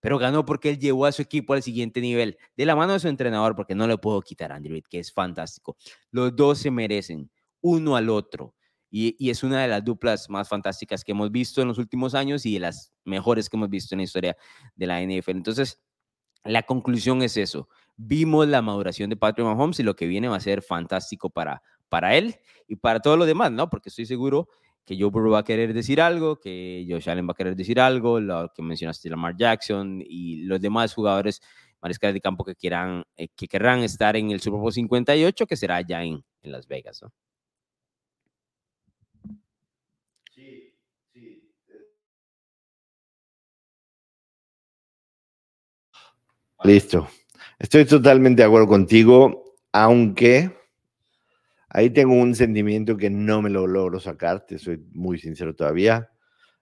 [0.00, 3.00] pero ganó porque él llevó a su equipo al siguiente nivel, de la mano de
[3.00, 5.76] su entrenador, porque no le puedo quitar a Andrew que es fantástico.
[6.10, 7.30] Los dos se merecen,
[7.60, 8.54] uno al otro.
[8.90, 12.44] Y, es una de las duplas más fantásticas que hemos visto en los últimos años
[12.44, 14.36] y de las mejores que hemos visto en la historia
[14.74, 15.36] de la NFL.
[15.36, 15.80] Entonces,
[16.42, 17.68] la conclusión es eso.
[17.96, 21.62] Vimos la maduración de Patrick Mahomes y lo que viene va a ser fantástico para,
[21.88, 22.36] para él
[22.66, 23.70] y para todos los demás, ¿no?
[23.70, 24.48] Porque estoy seguro
[24.84, 27.80] que Joe Burrow va a querer decir algo, que Josh Allen va a querer decir
[27.80, 31.40] algo, lo que mencionaste Lamar Jackson y los demás jugadores
[31.80, 35.56] mariscales de campo que quieran, eh, que querrán estar en el Super Bowl 58, que
[35.56, 37.12] será ya en, en Las Vegas, ¿no?
[40.34, 40.74] Sí,
[41.12, 41.52] sí.
[46.64, 47.08] Listo.
[47.58, 50.59] Estoy totalmente de acuerdo contigo, aunque
[51.72, 56.10] Ahí tengo un sentimiento que no me lo logro sacar, te soy muy sincero todavía.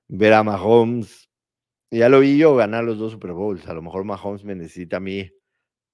[0.07, 1.31] Ver a Mahomes,
[1.91, 3.67] ya lo vi yo ganar los dos Super Bowls.
[3.67, 5.31] A lo mejor Mahomes me necesita a mí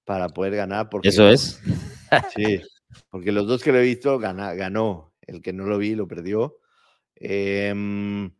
[0.03, 0.89] para poder ganar.
[0.89, 1.61] Porque, Eso es.
[2.35, 2.61] Sí,
[3.09, 5.13] porque los dos que lo he visto ganó.
[5.21, 6.57] El que no lo vi lo perdió.
[7.15, 8.31] Em,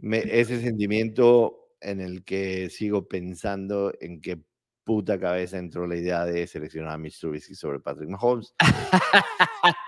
[0.00, 4.42] ese sentimiento en el que sigo pensando en qué
[4.84, 8.54] puta cabeza entró la idea de seleccionar a Mitch Trubisky sobre Patrick Mahomes.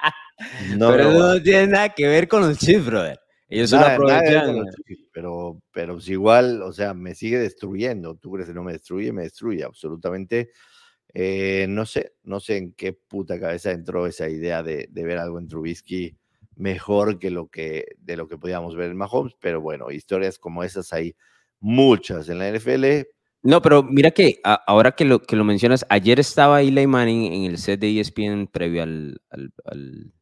[0.76, 3.18] No pero no tiene nada que ver con los Chiefs, brother.
[3.48, 4.64] Ellos solo aprovechan.
[5.12, 8.16] pero, pero pues igual, o sea, me sigue destruyendo.
[8.16, 10.50] Tú crees que no me destruye, me destruye absolutamente.
[11.14, 15.18] Eh, no sé, no sé en qué puta cabeza entró esa idea de, de, ver
[15.18, 16.16] algo en Trubisky
[16.56, 20.64] mejor que lo que de lo que podíamos ver en Mahomes, pero bueno, historias como
[20.64, 21.14] esas hay
[21.60, 23.06] muchas en la NFL.
[23.46, 27.44] No, pero mira que ahora que lo, que lo mencionas, ayer estaba Eli Manning en
[27.44, 29.20] el set de ESPN previo al,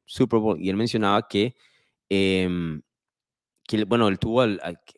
[0.04, 1.54] Super Bowl y él mencionaba que,
[2.10, 2.82] em,
[3.66, 4.42] que bueno, él tuvo,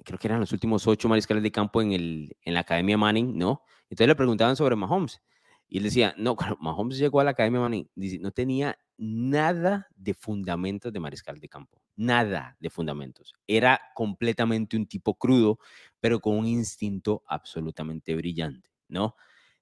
[0.05, 3.39] creo que eran los últimos ocho mariscales de campo en, el, en la Academia Manning,
[3.39, 3.63] ¿no?
[3.89, 5.21] Entonces le preguntaban sobre Mahomes
[5.69, 7.89] y él decía, no, Mahomes llegó a la Academia Manning,
[8.21, 13.35] no tenía nada de fundamentos de mariscal de campo, nada de fundamentos.
[13.47, 15.59] Era completamente un tipo crudo,
[16.01, 19.17] pero con un instinto absolutamente brillante, ¿no?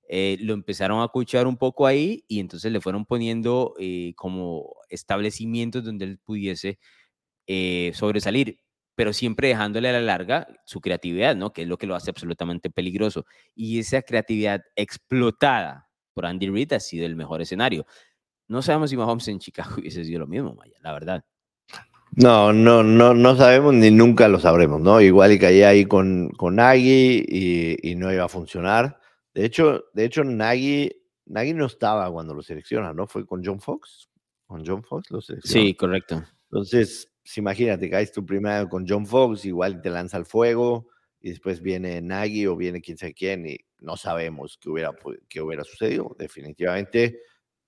[0.09, 4.75] Eh, lo empezaron a escuchar un poco ahí y entonces le fueron poniendo eh, como
[4.91, 6.79] establecimientos donde él pudiese
[7.47, 8.61] eh, sobresalir,
[8.95, 11.53] pero siempre dejándole a la larga su creatividad, ¿no?
[11.53, 13.27] Que es lo que lo hace absolutamente peligroso.
[13.55, 17.87] Y esa creatividad explotada por Andy Reid ha sido el mejor escenario.
[18.49, 21.25] No sabemos si Mahomes en Chicago hubiese sido lo mismo, Maya, la verdad.
[22.17, 25.01] No, no, no, no sabemos ni nunca lo sabremos, ¿no?
[25.01, 27.25] Igual y caía ahí con, con Nagy
[27.83, 28.99] y, no iba a funcionar.
[29.33, 30.91] De hecho, de hecho, Nagy,
[31.27, 33.07] Nagy no estaba cuando lo selecciona, ¿no?
[33.07, 34.09] Fue con John Fox.
[34.47, 35.67] Con John Fox lo selecciona.
[35.67, 36.23] Sí, correcto.
[36.51, 40.89] Entonces, pues, imagínate, caes tu primero con John Fox, igual te lanza al fuego,
[41.21, 44.93] y después viene Nagy o viene quién sabe quién, y no sabemos qué hubiera,
[45.29, 46.15] qué hubiera sucedido.
[46.19, 47.21] Definitivamente,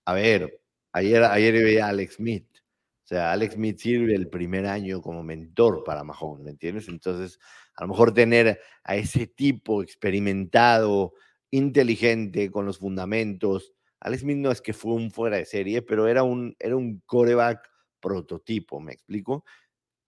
[0.05, 0.61] a ver,
[0.97, 2.47] Ayer, ayer veía a Alex Smith.
[3.07, 6.89] O sea, Alex Smith sirve el primer año como mentor para Mahomes, ¿me entiendes?
[6.89, 7.39] Entonces,
[7.77, 11.13] a lo mejor tener a ese tipo experimentado,
[11.53, 13.73] inteligente, con los fundamentos.
[14.01, 17.01] Alex Smith no es que fue un fuera de serie, pero era un, era un
[17.07, 17.61] coreback
[18.01, 19.45] prototipo, ¿me explico?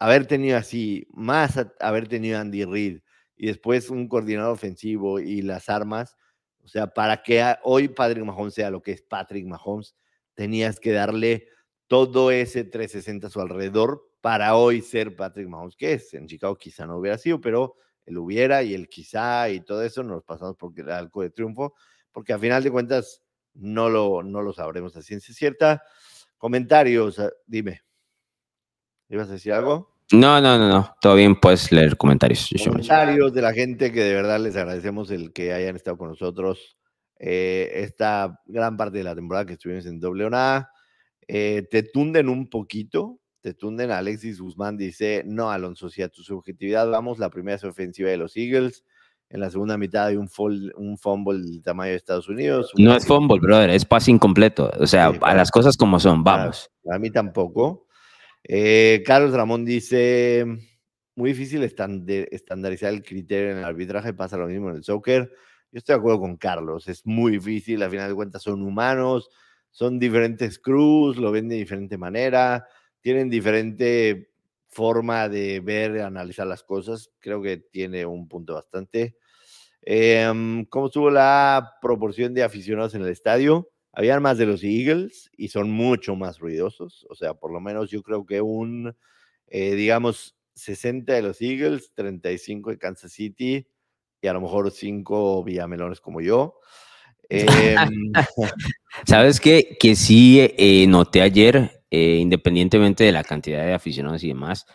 [0.00, 2.98] Haber tenido así, más haber tenido Andy Reid
[3.36, 6.16] y después un coordinador ofensivo y las armas,
[6.64, 9.94] o sea, para que hoy Patrick Mahomes sea lo que es Patrick Mahomes,
[10.34, 11.46] tenías que darle
[11.88, 16.14] todo ese 360 a su alrededor para hoy ser Patrick Mahomes, que es.
[16.14, 20.02] En Chicago quizá no hubiera sido, pero él hubiera y él quizá y todo eso
[20.02, 21.74] nos pasamos porque era algo de triunfo,
[22.12, 23.22] porque a final de cuentas
[23.54, 25.82] no lo, no lo sabremos a ciencia cierta.
[26.36, 27.82] Comentarios, ah, dime.
[29.08, 29.96] ¿Ibas a decir algo?
[30.12, 30.94] No, no, no, no.
[31.00, 32.50] Todo bien, puedes leer comentarios.
[32.64, 36.78] Comentarios de la gente que de verdad les agradecemos el que hayan estado con nosotros
[37.18, 40.70] eh, esta gran parte de la temporada que estuvimos en doble o nada.
[41.28, 43.90] Eh, te tunden un poquito, te tunden.
[43.90, 48.16] Alexis Guzmán dice, no, Alonso, si a tu subjetividad vamos, la primera es ofensiva de
[48.16, 48.84] los Eagles.
[49.30, 50.30] En la segunda mitad hay un,
[50.76, 52.72] un fumble del tamaño de Estados Unidos.
[52.78, 54.70] No es fumble, brother, es pase incompleto.
[54.80, 56.70] O sea, a las cosas como son, vamos.
[56.90, 57.86] a mí tampoco.
[58.42, 60.46] Eh, Carlos Ramón dice,
[61.14, 65.30] muy difícil estandarizar el criterio en el arbitraje, pasa lo mismo en el soccer.
[65.70, 69.28] Yo estoy de acuerdo con Carlos, es muy difícil, al final de cuentas son humanos,
[69.70, 72.66] son diferentes crews, lo ven de diferente manera,
[73.00, 74.30] tienen diferente
[74.68, 77.10] forma de ver, analizar las cosas.
[77.18, 79.16] Creo que tiene un punto bastante.
[79.82, 80.30] Eh,
[80.68, 83.70] ¿Cómo estuvo la proporción de aficionados en el estadio?
[83.92, 87.06] Habían más de los Eagles y son mucho más ruidosos.
[87.08, 88.94] O sea, por lo menos yo creo que un,
[89.46, 93.66] eh, digamos, 60 de los Eagles, 35 de Kansas City,
[94.20, 96.60] y a lo mejor cinco villamelones como yo.
[97.28, 98.12] Em,
[99.06, 99.76] ¿Sabes qué?
[99.78, 104.66] Que sí eh, noté ayer, eh, independientemente de la cantidad de aficionados y demás,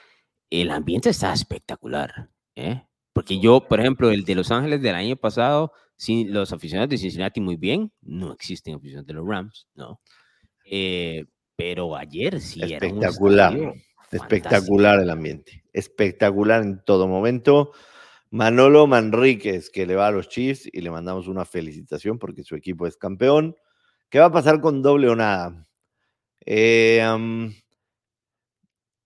[0.49, 2.29] el ambiente está espectacular.
[2.55, 2.83] ¿eh?
[3.11, 6.97] Porque yo, por ejemplo, el de Los Ángeles del año pasado, sí, los aficionados de
[6.97, 9.99] Cincinnati muy bien, no existen aficionados de los Rams, ¿no?
[11.55, 13.73] pero ayer sí espectacular, era
[14.11, 17.73] espectacular el ambiente, espectacular en todo momento.
[18.33, 22.55] Manolo Manríquez, que le va a los Chiefs y le mandamos una felicitación porque su
[22.55, 23.55] equipo es campeón.
[24.09, 25.67] ¿Qué va a pasar con doble o nada?
[26.43, 26.99] Eh,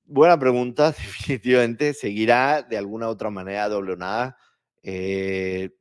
[0.06, 1.94] buena pregunta, definitivamente.
[1.94, 4.38] ¿Seguirá de alguna otra manera doble o nada?
[4.82, 5.72] Eh,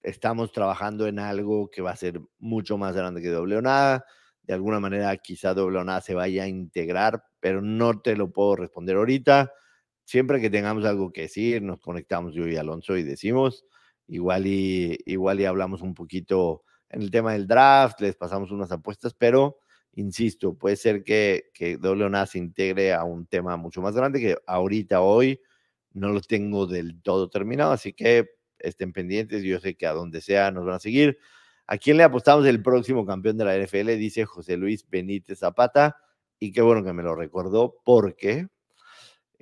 [0.00, 4.04] estamos trabajando en algo que va a ser mucho más grande que doble o nada.
[4.44, 8.30] De alguna manera quizá doble o nada se vaya a integrar, pero no te lo
[8.30, 9.50] puedo responder ahorita
[10.12, 13.64] siempre que tengamos algo que decir, nos conectamos yo y Alonso y decimos,
[14.06, 18.70] igual y, igual y hablamos un poquito en el tema del draft, les pasamos unas
[18.70, 19.56] apuestas, pero
[19.94, 24.36] insisto, puede ser que, que WNA se integre a un tema mucho más grande que
[24.46, 25.40] ahorita, hoy,
[25.94, 30.20] no lo tengo del todo terminado, así que estén pendientes, yo sé que a donde
[30.20, 31.16] sea nos van a seguir.
[31.66, 33.96] ¿A quién le apostamos el próximo campeón de la NFL?
[33.96, 35.96] Dice José Luis Benítez Zapata
[36.38, 38.48] y qué bueno que me lo recordó porque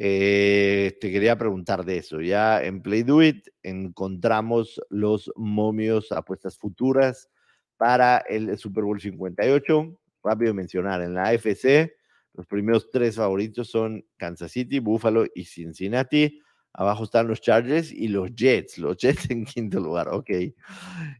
[0.02, 2.22] eh, te quería preguntar de eso.
[2.22, 7.28] Ya en Play Do It encontramos los momios apuestas futuras
[7.76, 9.94] para el Super Bowl 58.
[10.24, 11.92] Rápido mencionar, en la AFC
[12.32, 16.40] los primeros tres favoritos son Kansas City, Buffalo y Cincinnati.
[16.72, 18.78] Abajo están los Chargers y los Jets.
[18.78, 20.30] Los Jets en quinto lugar, ok.
[20.30, 20.54] Eh,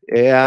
[0.07, 0.47] en, la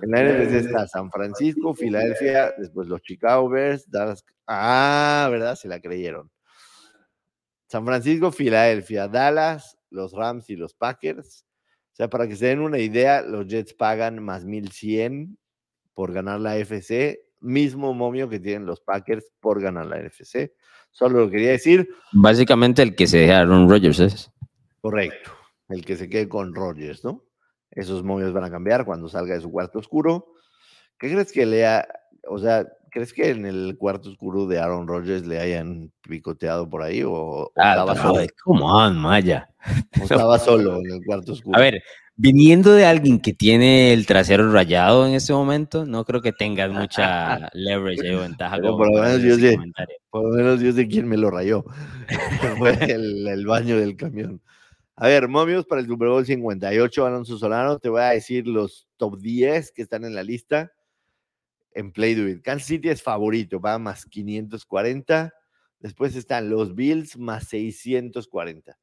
[0.54, 4.24] está San Francisco, Filadelfia, después los Chicago Bears, Dallas.
[4.46, 5.54] Ah, ¿verdad?
[5.56, 6.30] Se la creyeron.
[7.66, 11.44] San Francisco, Filadelfia, Dallas, los Rams y los Packers.
[11.92, 15.38] O sea, para que se den una idea, los Jets pagan más 1100
[15.94, 20.52] por ganar la FC, mismo momio que tienen los Packers por ganar la NFC.
[20.90, 21.88] Solo lo quería decir.
[22.12, 24.30] Básicamente el que se dejaron Rodgers es.
[24.80, 25.32] Correcto,
[25.68, 27.24] el que se quede con Rodgers, ¿no?
[27.70, 30.34] Esos momios van a cambiar cuando salga de su cuarto oscuro.
[30.98, 31.86] ¿Qué crees que lea?
[32.28, 36.82] O sea, ¿Crees que en el cuarto oscuro de Aaron Rodgers le hayan picoteado por
[36.82, 38.26] ahí o, ah, estaba solo?
[38.42, 39.50] ¿Cómo on, Maya?
[39.92, 41.58] estaba solo en el cuarto oscuro?
[41.58, 41.82] A ver,
[42.14, 46.70] viniendo de alguien que tiene el trasero rayado en este momento, no creo que tengas
[46.70, 48.56] mucha leverage o ventaja.
[48.62, 49.58] por, lo menos yo sé,
[50.08, 51.66] por lo menos yo sé quién me lo rayó.
[52.56, 54.40] Fue el, el, baño del camión.
[54.94, 57.78] A ver, momios para el Super Bowl 58, Alonso Solano.
[57.78, 60.72] Te voy a decir los top 10 que están en la lista
[61.76, 62.42] en Play Do It.
[62.42, 65.32] Kansas City es favorito, va más 540.
[65.78, 68.78] Después están los Bills más 640.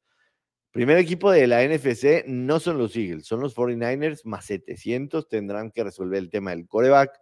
[0.70, 5.28] Primer equipo de la NFC no son los Eagles, son los 49ers más 700.
[5.28, 7.18] Tendrán que resolver el tema del coreback.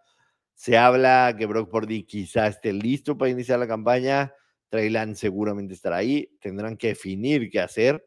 [0.55, 4.35] Se habla que Brock Purdy quizá esté listo para iniciar la campaña.
[4.69, 6.37] Trey seguramente estará ahí.
[6.41, 8.05] Tendrán que definir qué hacer.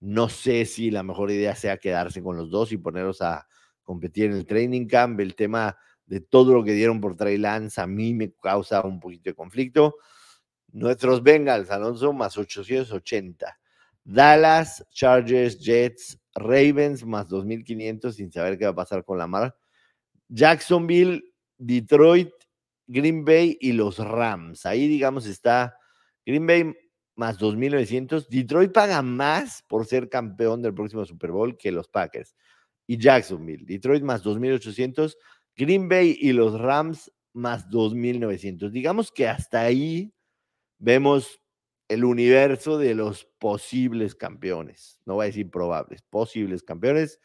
[0.00, 3.46] No sé si la mejor idea sea quedarse con los dos y ponerlos a
[3.82, 5.18] competir en el training camp.
[5.20, 5.76] El tema
[6.06, 9.34] de todo lo que dieron por Trey Lance, a mí me causa un poquito de
[9.34, 9.96] conflicto.
[10.72, 13.58] Nuestros Bengals, Alonso, más 880.
[14.04, 19.56] Dallas, Chargers, Jets, Ravens, más 2500, sin saber qué va a pasar con la mar.
[20.28, 21.22] Jacksonville,
[21.58, 22.30] Detroit,
[22.86, 24.64] Green Bay y los Rams.
[24.64, 25.76] Ahí, digamos, está
[26.24, 26.74] Green Bay
[27.16, 28.28] más 2.900.
[28.28, 32.36] Detroit paga más por ser campeón del próximo Super Bowl que los Packers.
[32.86, 35.16] Y Jacksonville, Detroit más 2.800.
[35.56, 38.70] Green Bay y los Rams más 2.900.
[38.70, 40.12] Digamos que hasta ahí
[40.78, 41.40] vemos
[41.88, 45.00] el universo de los posibles campeones.
[45.06, 47.20] No voy a decir probables, posibles campeones.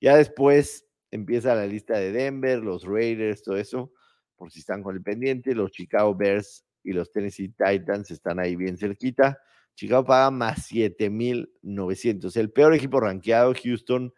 [0.00, 3.92] Ya después empieza la lista de Denver, los Raiders, todo eso,
[4.36, 5.54] por si están con el pendiente.
[5.54, 9.38] Los Chicago Bears y los Tennessee Titans están ahí bien cerquita.
[9.74, 12.36] Chicago paga más 7.900.
[12.36, 14.12] El peor equipo rankeado, Houston,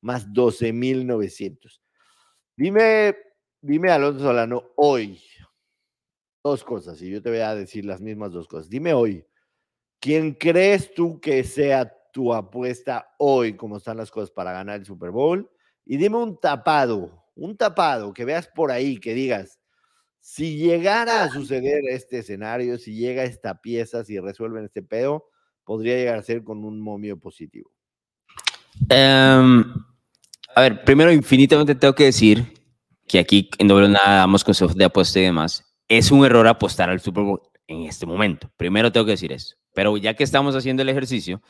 [0.00, 1.80] más 12.900.
[2.60, 3.16] Dime,
[3.62, 5.18] dime Alonso Solano, hoy,
[6.44, 8.68] dos cosas, y yo te voy a decir las mismas dos cosas.
[8.68, 9.24] Dime hoy,
[9.98, 14.84] ¿quién crees tú que sea tu apuesta hoy, como están las cosas para ganar el
[14.84, 15.50] Super Bowl?
[15.86, 19.58] Y dime un tapado, un tapado que veas por ahí, que digas,
[20.20, 25.30] si llegara a suceder este escenario, si llega esta pieza, si resuelven este pedo,
[25.64, 27.72] podría llegar a ser con un momio positivo.
[28.90, 29.89] Um,
[30.60, 32.52] a ver, primero, infinitamente tengo que decir
[33.08, 35.64] que aquí en doble nada damos consejos de apuesta y demás.
[35.88, 38.50] Es un error apostar al Super Bowl en este momento.
[38.56, 39.56] Primero tengo que decir eso.
[39.72, 41.40] Pero ya que estamos haciendo el ejercicio,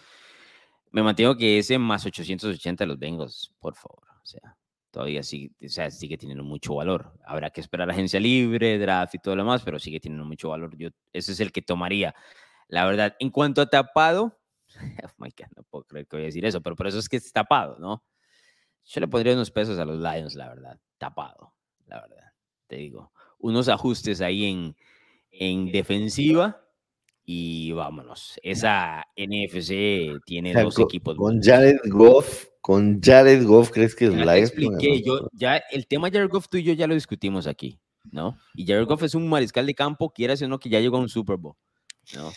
[0.92, 4.04] me mantengo que ese más 880 de los Bengals, por favor.
[4.22, 4.56] O sea,
[4.92, 7.12] todavía sigue, o sea, sigue teniendo mucho valor.
[7.26, 10.24] Habrá que esperar a la agencia libre, draft y todo lo demás, pero sigue teniendo
[10.24, 10.76] mucho valor.
[10.78, 12.14] Yo, ese es el que tomaría.
[12.68, 14.38] La verdad, en cuanto a tapado,
[15.04, 17.08] oh my God, no puedo creer que voy a decir eso, pero por eso es
[17.08, 18.04] que es tapado, ¿no?
[18.84, 21.54] Yo le pondría unos pesos a los Lions, la verdad, tapado,
[21.86, 22.32] la verdad,
[22.66, 23.12] te digo.
[23.38, 24.76] Unos ajustes ahí en,
[25.30, 26.64] en defensiva
[27.24, 28.38] y vámonos.
[28.42, 31.16] Esa NFC tiene dos equipos.
[31.16, 34.50] Con Jared Goff, con Jared Goff, ¿crees que es ya Lions?
[34.50, 38.36] expliqué, yo, ya el tema Jared Goff tú y yo ya lo discutimos aquí, ¿no?
[38.54, 41.00] Y Jared Goff es un mariscal de campo, quiera o no, que ya llegó a
[41.00, 41.54] un Super Bowl,
[42.14, 42.32] ¿no?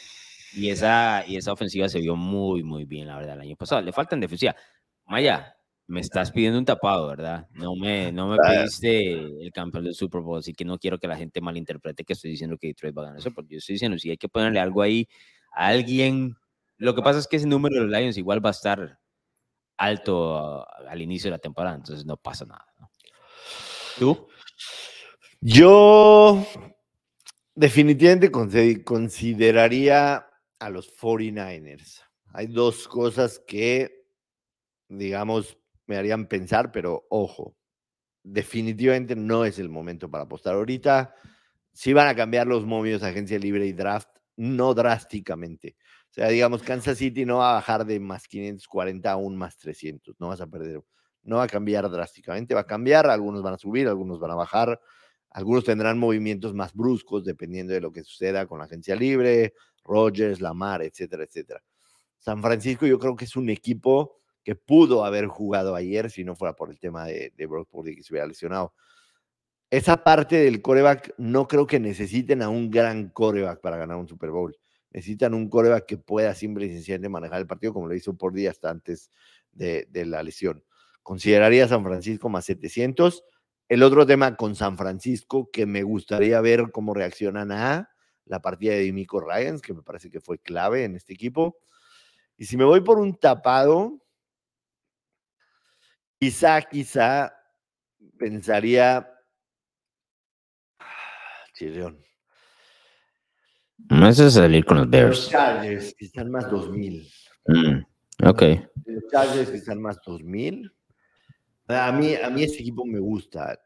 [0.55, 3.81] Y esa, y esa ofensiva se vio muy, muy bien, la verdad, el año pasado.
[3.81, 4.55] Le faltan defensiva.
[5.05, 5.55] Maya,
[5.93, 7.47] me estás pidiendo un tapado, ¿verdad?
[7.51, 11.07] No me, no me pediste el campeón del Super Bowl, así que no quiero que
[11.07, 13.73] la gente malinterprete que estoy diciendo que Detroit va a ganar eso, porque yo estoy
[13.73, 15.07] diciendo, si hay que ponerle algo ahí
[15.51, 16.35] a alguien,
[16.77, 18.99] lo que pasa es que ese número de los Lions igual va a estar
[19.77, 22.65] alto al inicio de la temporada, entonces no pasa nada.
[23.99, 24.27] ¿Tú?
[25.41, 26.43] Yo
[27.53, 28.31] definitivamente
[28.83, 30.27] consideraría
[30.57, 32.01] a los 49ers.
[32.33, 34.07] Hay dos cosas que,
[34.89, 37.55] digamos, me harían pensar, pero ojo,
[38.23, 41.13] definitivamente no es el momento para apostar ahorita.
[41.73, 45.75] sí van a cambiar los momios agencia libre y draft, no drásticamente.
[46.11, 49.57] O sea, digamos, Kansas City no va a bajar de más 540 a un más
[49.57, 50.81] 300, no vas a perder,
[51.23, 54.35] no va a cambiar drásticamente, va a cambiar, algunos van a subir, algunos van a
[54.35, 54.79] bajar,
[55.31, 60.39] algunos tendrán movimientos más bruscos dependiendo de lo que suceda con la agencia libre, Rogers,
[60.39, 61.63] Lamar, etcétera, etcétera.
[62.19, 66.35] San Francisco yo creo que es un equipo que pudo haber jugado ayer si no
[66.35, 68.73] fuera por el tema de, de Brock Purdy que se hubiera lesionado.
[69.69, 74.07] Esa parte del coreback no creo que necesiten a un gran coreback para ganar un
[74.07, 74.55] Super Bowl.
[74.91, 78.37] Necesitan un coreback que pueda simple y sencillamente manejar el partido como lo hizo por
[78.47, 79.11] hasta antes
[79.51, 80.63] de la lesión.
[81.01, 83.23] Consideraría San Francisco más 700
[83.69, 87.89] el otro tema con San Francisco que me gustaría ver cómo reaccionan a
[88.25, 91.57] la partida de Dimico Ryans, que me parece que fue clave en este equipo.
[92.37, 94.02] Y si me voy por un tapado,
[96.23, 97.33] quizá, quizá
[98.17, 99.09] pensaría.
[101.53, 102.01] Chirrión.
[103.89, 105.17] No es salir con los Bears.
[105.17, 107.11] Los Chargers, que están más 2000.
[107.47, 108.41] Mm, ok.
[108.85, 110.71] Los Chargers, que están más 2000.
[111.67, 113.59] A mí, a mí ese equipo me gusta,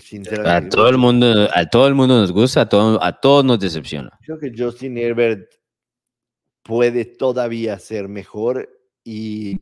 [0.00, 0.66] sinceramente.
[0.66, 3.60] A todo el mundo, a todo el mundo nos gusta, a, todo, a todos nos
[3.60, 4.18] decepciona.
[4.22, 5.46] Creo que Justin Herbert
[6.62, 8.68] puede todavía ser mejor
[9.04, 9.60] y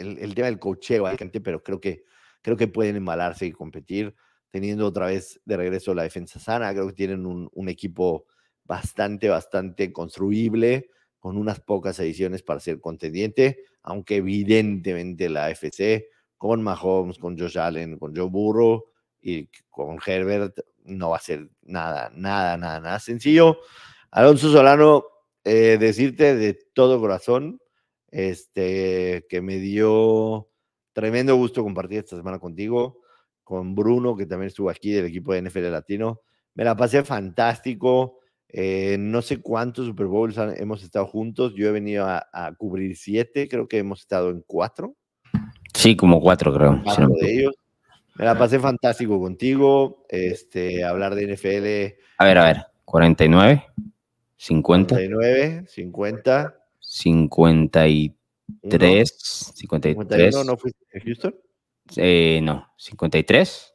[0.00, 1.06] el, el tema del cocheo,
[1.42, 2.04] pero creo que,
[2.42, 4.14] creo que pueden embalarse y competir,
[4.50, 6.72] teniendo otra vez de regreso la defensa sana.
[6.72, 8.26] Creo que tienen un, equipo
[8.64, 16.62] bastante, bastante construible con unas pocas ediciones para ser contendiente, aunque evidentemente la FC con
[16.62, 18.86] Mahomes, con Josh Allen, con Joe Burrow
[19.20, 23.58] y con Herbert no va a ser nada, nada, nada, nada sencillo.
[24.10, 25.04] Alonso Solano,
[25.44, 27.60] eh, decirte de todo corazón
[28.10, 30.48] este, que me dio
[30.92, 33.00] tremendo gusto compartir esta semana contigo,
[33.44, 36.20] con Bruno, que también estuvo aquí del equipo de NFL Latino.
[36.54, 38.18] Me la pasé fantástico.
[38.48, 41.54] Eh, no sé cuántos Super Bowls hemos estado juntos.
[41.54, 44.96] Yo he venido a, cubrir siete, creo que hemos estado en cuatro.
[45.72, 46.80] Sí, como cuatro, creo.
[46.84, 47.54] Cuatro de ellos.
[48.16, 50.04] Me la pasé fantástico contigo.
[50.08, 51.98] Este, hablar de NFL.
[52.18, 52.66] A ver, a ver.
[52.84, 53.64] 49,
[54.36, 54.94] 50.
[54.96, 56.59] 49, 50.
[56.90, 59.14] 53.
[59.54, 60.44] 53.
[60.44, 61.36] ¿No fuiste en Houston?
[61.96, 63.74] Eh, no, 53.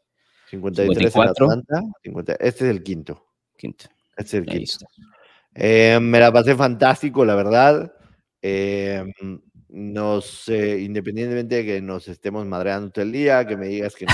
[0.50, 1.46] 53 54.
[1.46, 3.26] En Atlanta, 50, este es el quinto.
[3.58, 3.86] Quinto.
[4.18, 4.86] Este es el quinto.
[5.54, 7.94] Eh, me la pasé fantástico, la verdad.
[8.42, 9.06] Eh,
[9.70, 14.06] nos, eh, independientemente de que nos estemos madreando todo el día, que me digas que
[14.06, 14.14] no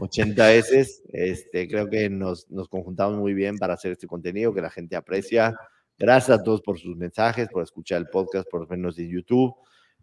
[0.00, 4.62] 80 veces, este, creo que nos, nos conjuntamos muy bien para hacer este contenido que
[4.62, 5.54] la gente aprecia.
[6.02, 9.54] Gracias a todos por sus mensajes, por escuchar el podcast, por vernos en YouTube.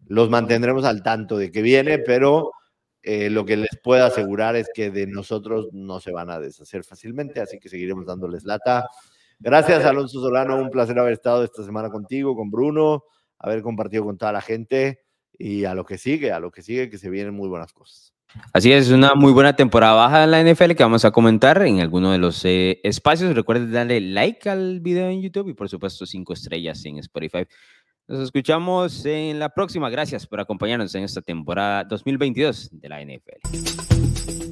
[0.07, 2.51] Los mantendremos al tanto de que viene, pero
[3.03, 6.85] eh, lo que les puedo asegurar es que de nosotros no se van a deshacer
[6.85, 8.87] fácilmente, así que seguiremos dándoles lata.
[9.39, 10.55] Gracias, Alonso Solano.
[10.55, 13.03] Un placer haber estado esta semana contigo, con Bruno,
[13.37, 15.01] haber compartido con toda la gente
[15.37, 18.13] y a lo que sigue, a lo que sigue, que se vienen muy buenas cosas.
[18.53, 21.79] Así es, una muy buena temporada baja en la NFL que vamos a comentar en
[21.79, 23.35] alguno de los eh, espacios.
[23.35, 27.45] Recuerden darle like al video en YouTube y por supuesto cinco estrellas en Spotify.
[28.07, 29.89] Nos escuchamos en la próxima.
[29.89, 34.48] Gracias por acompañarnos en esta temporada 2022 de la NFL.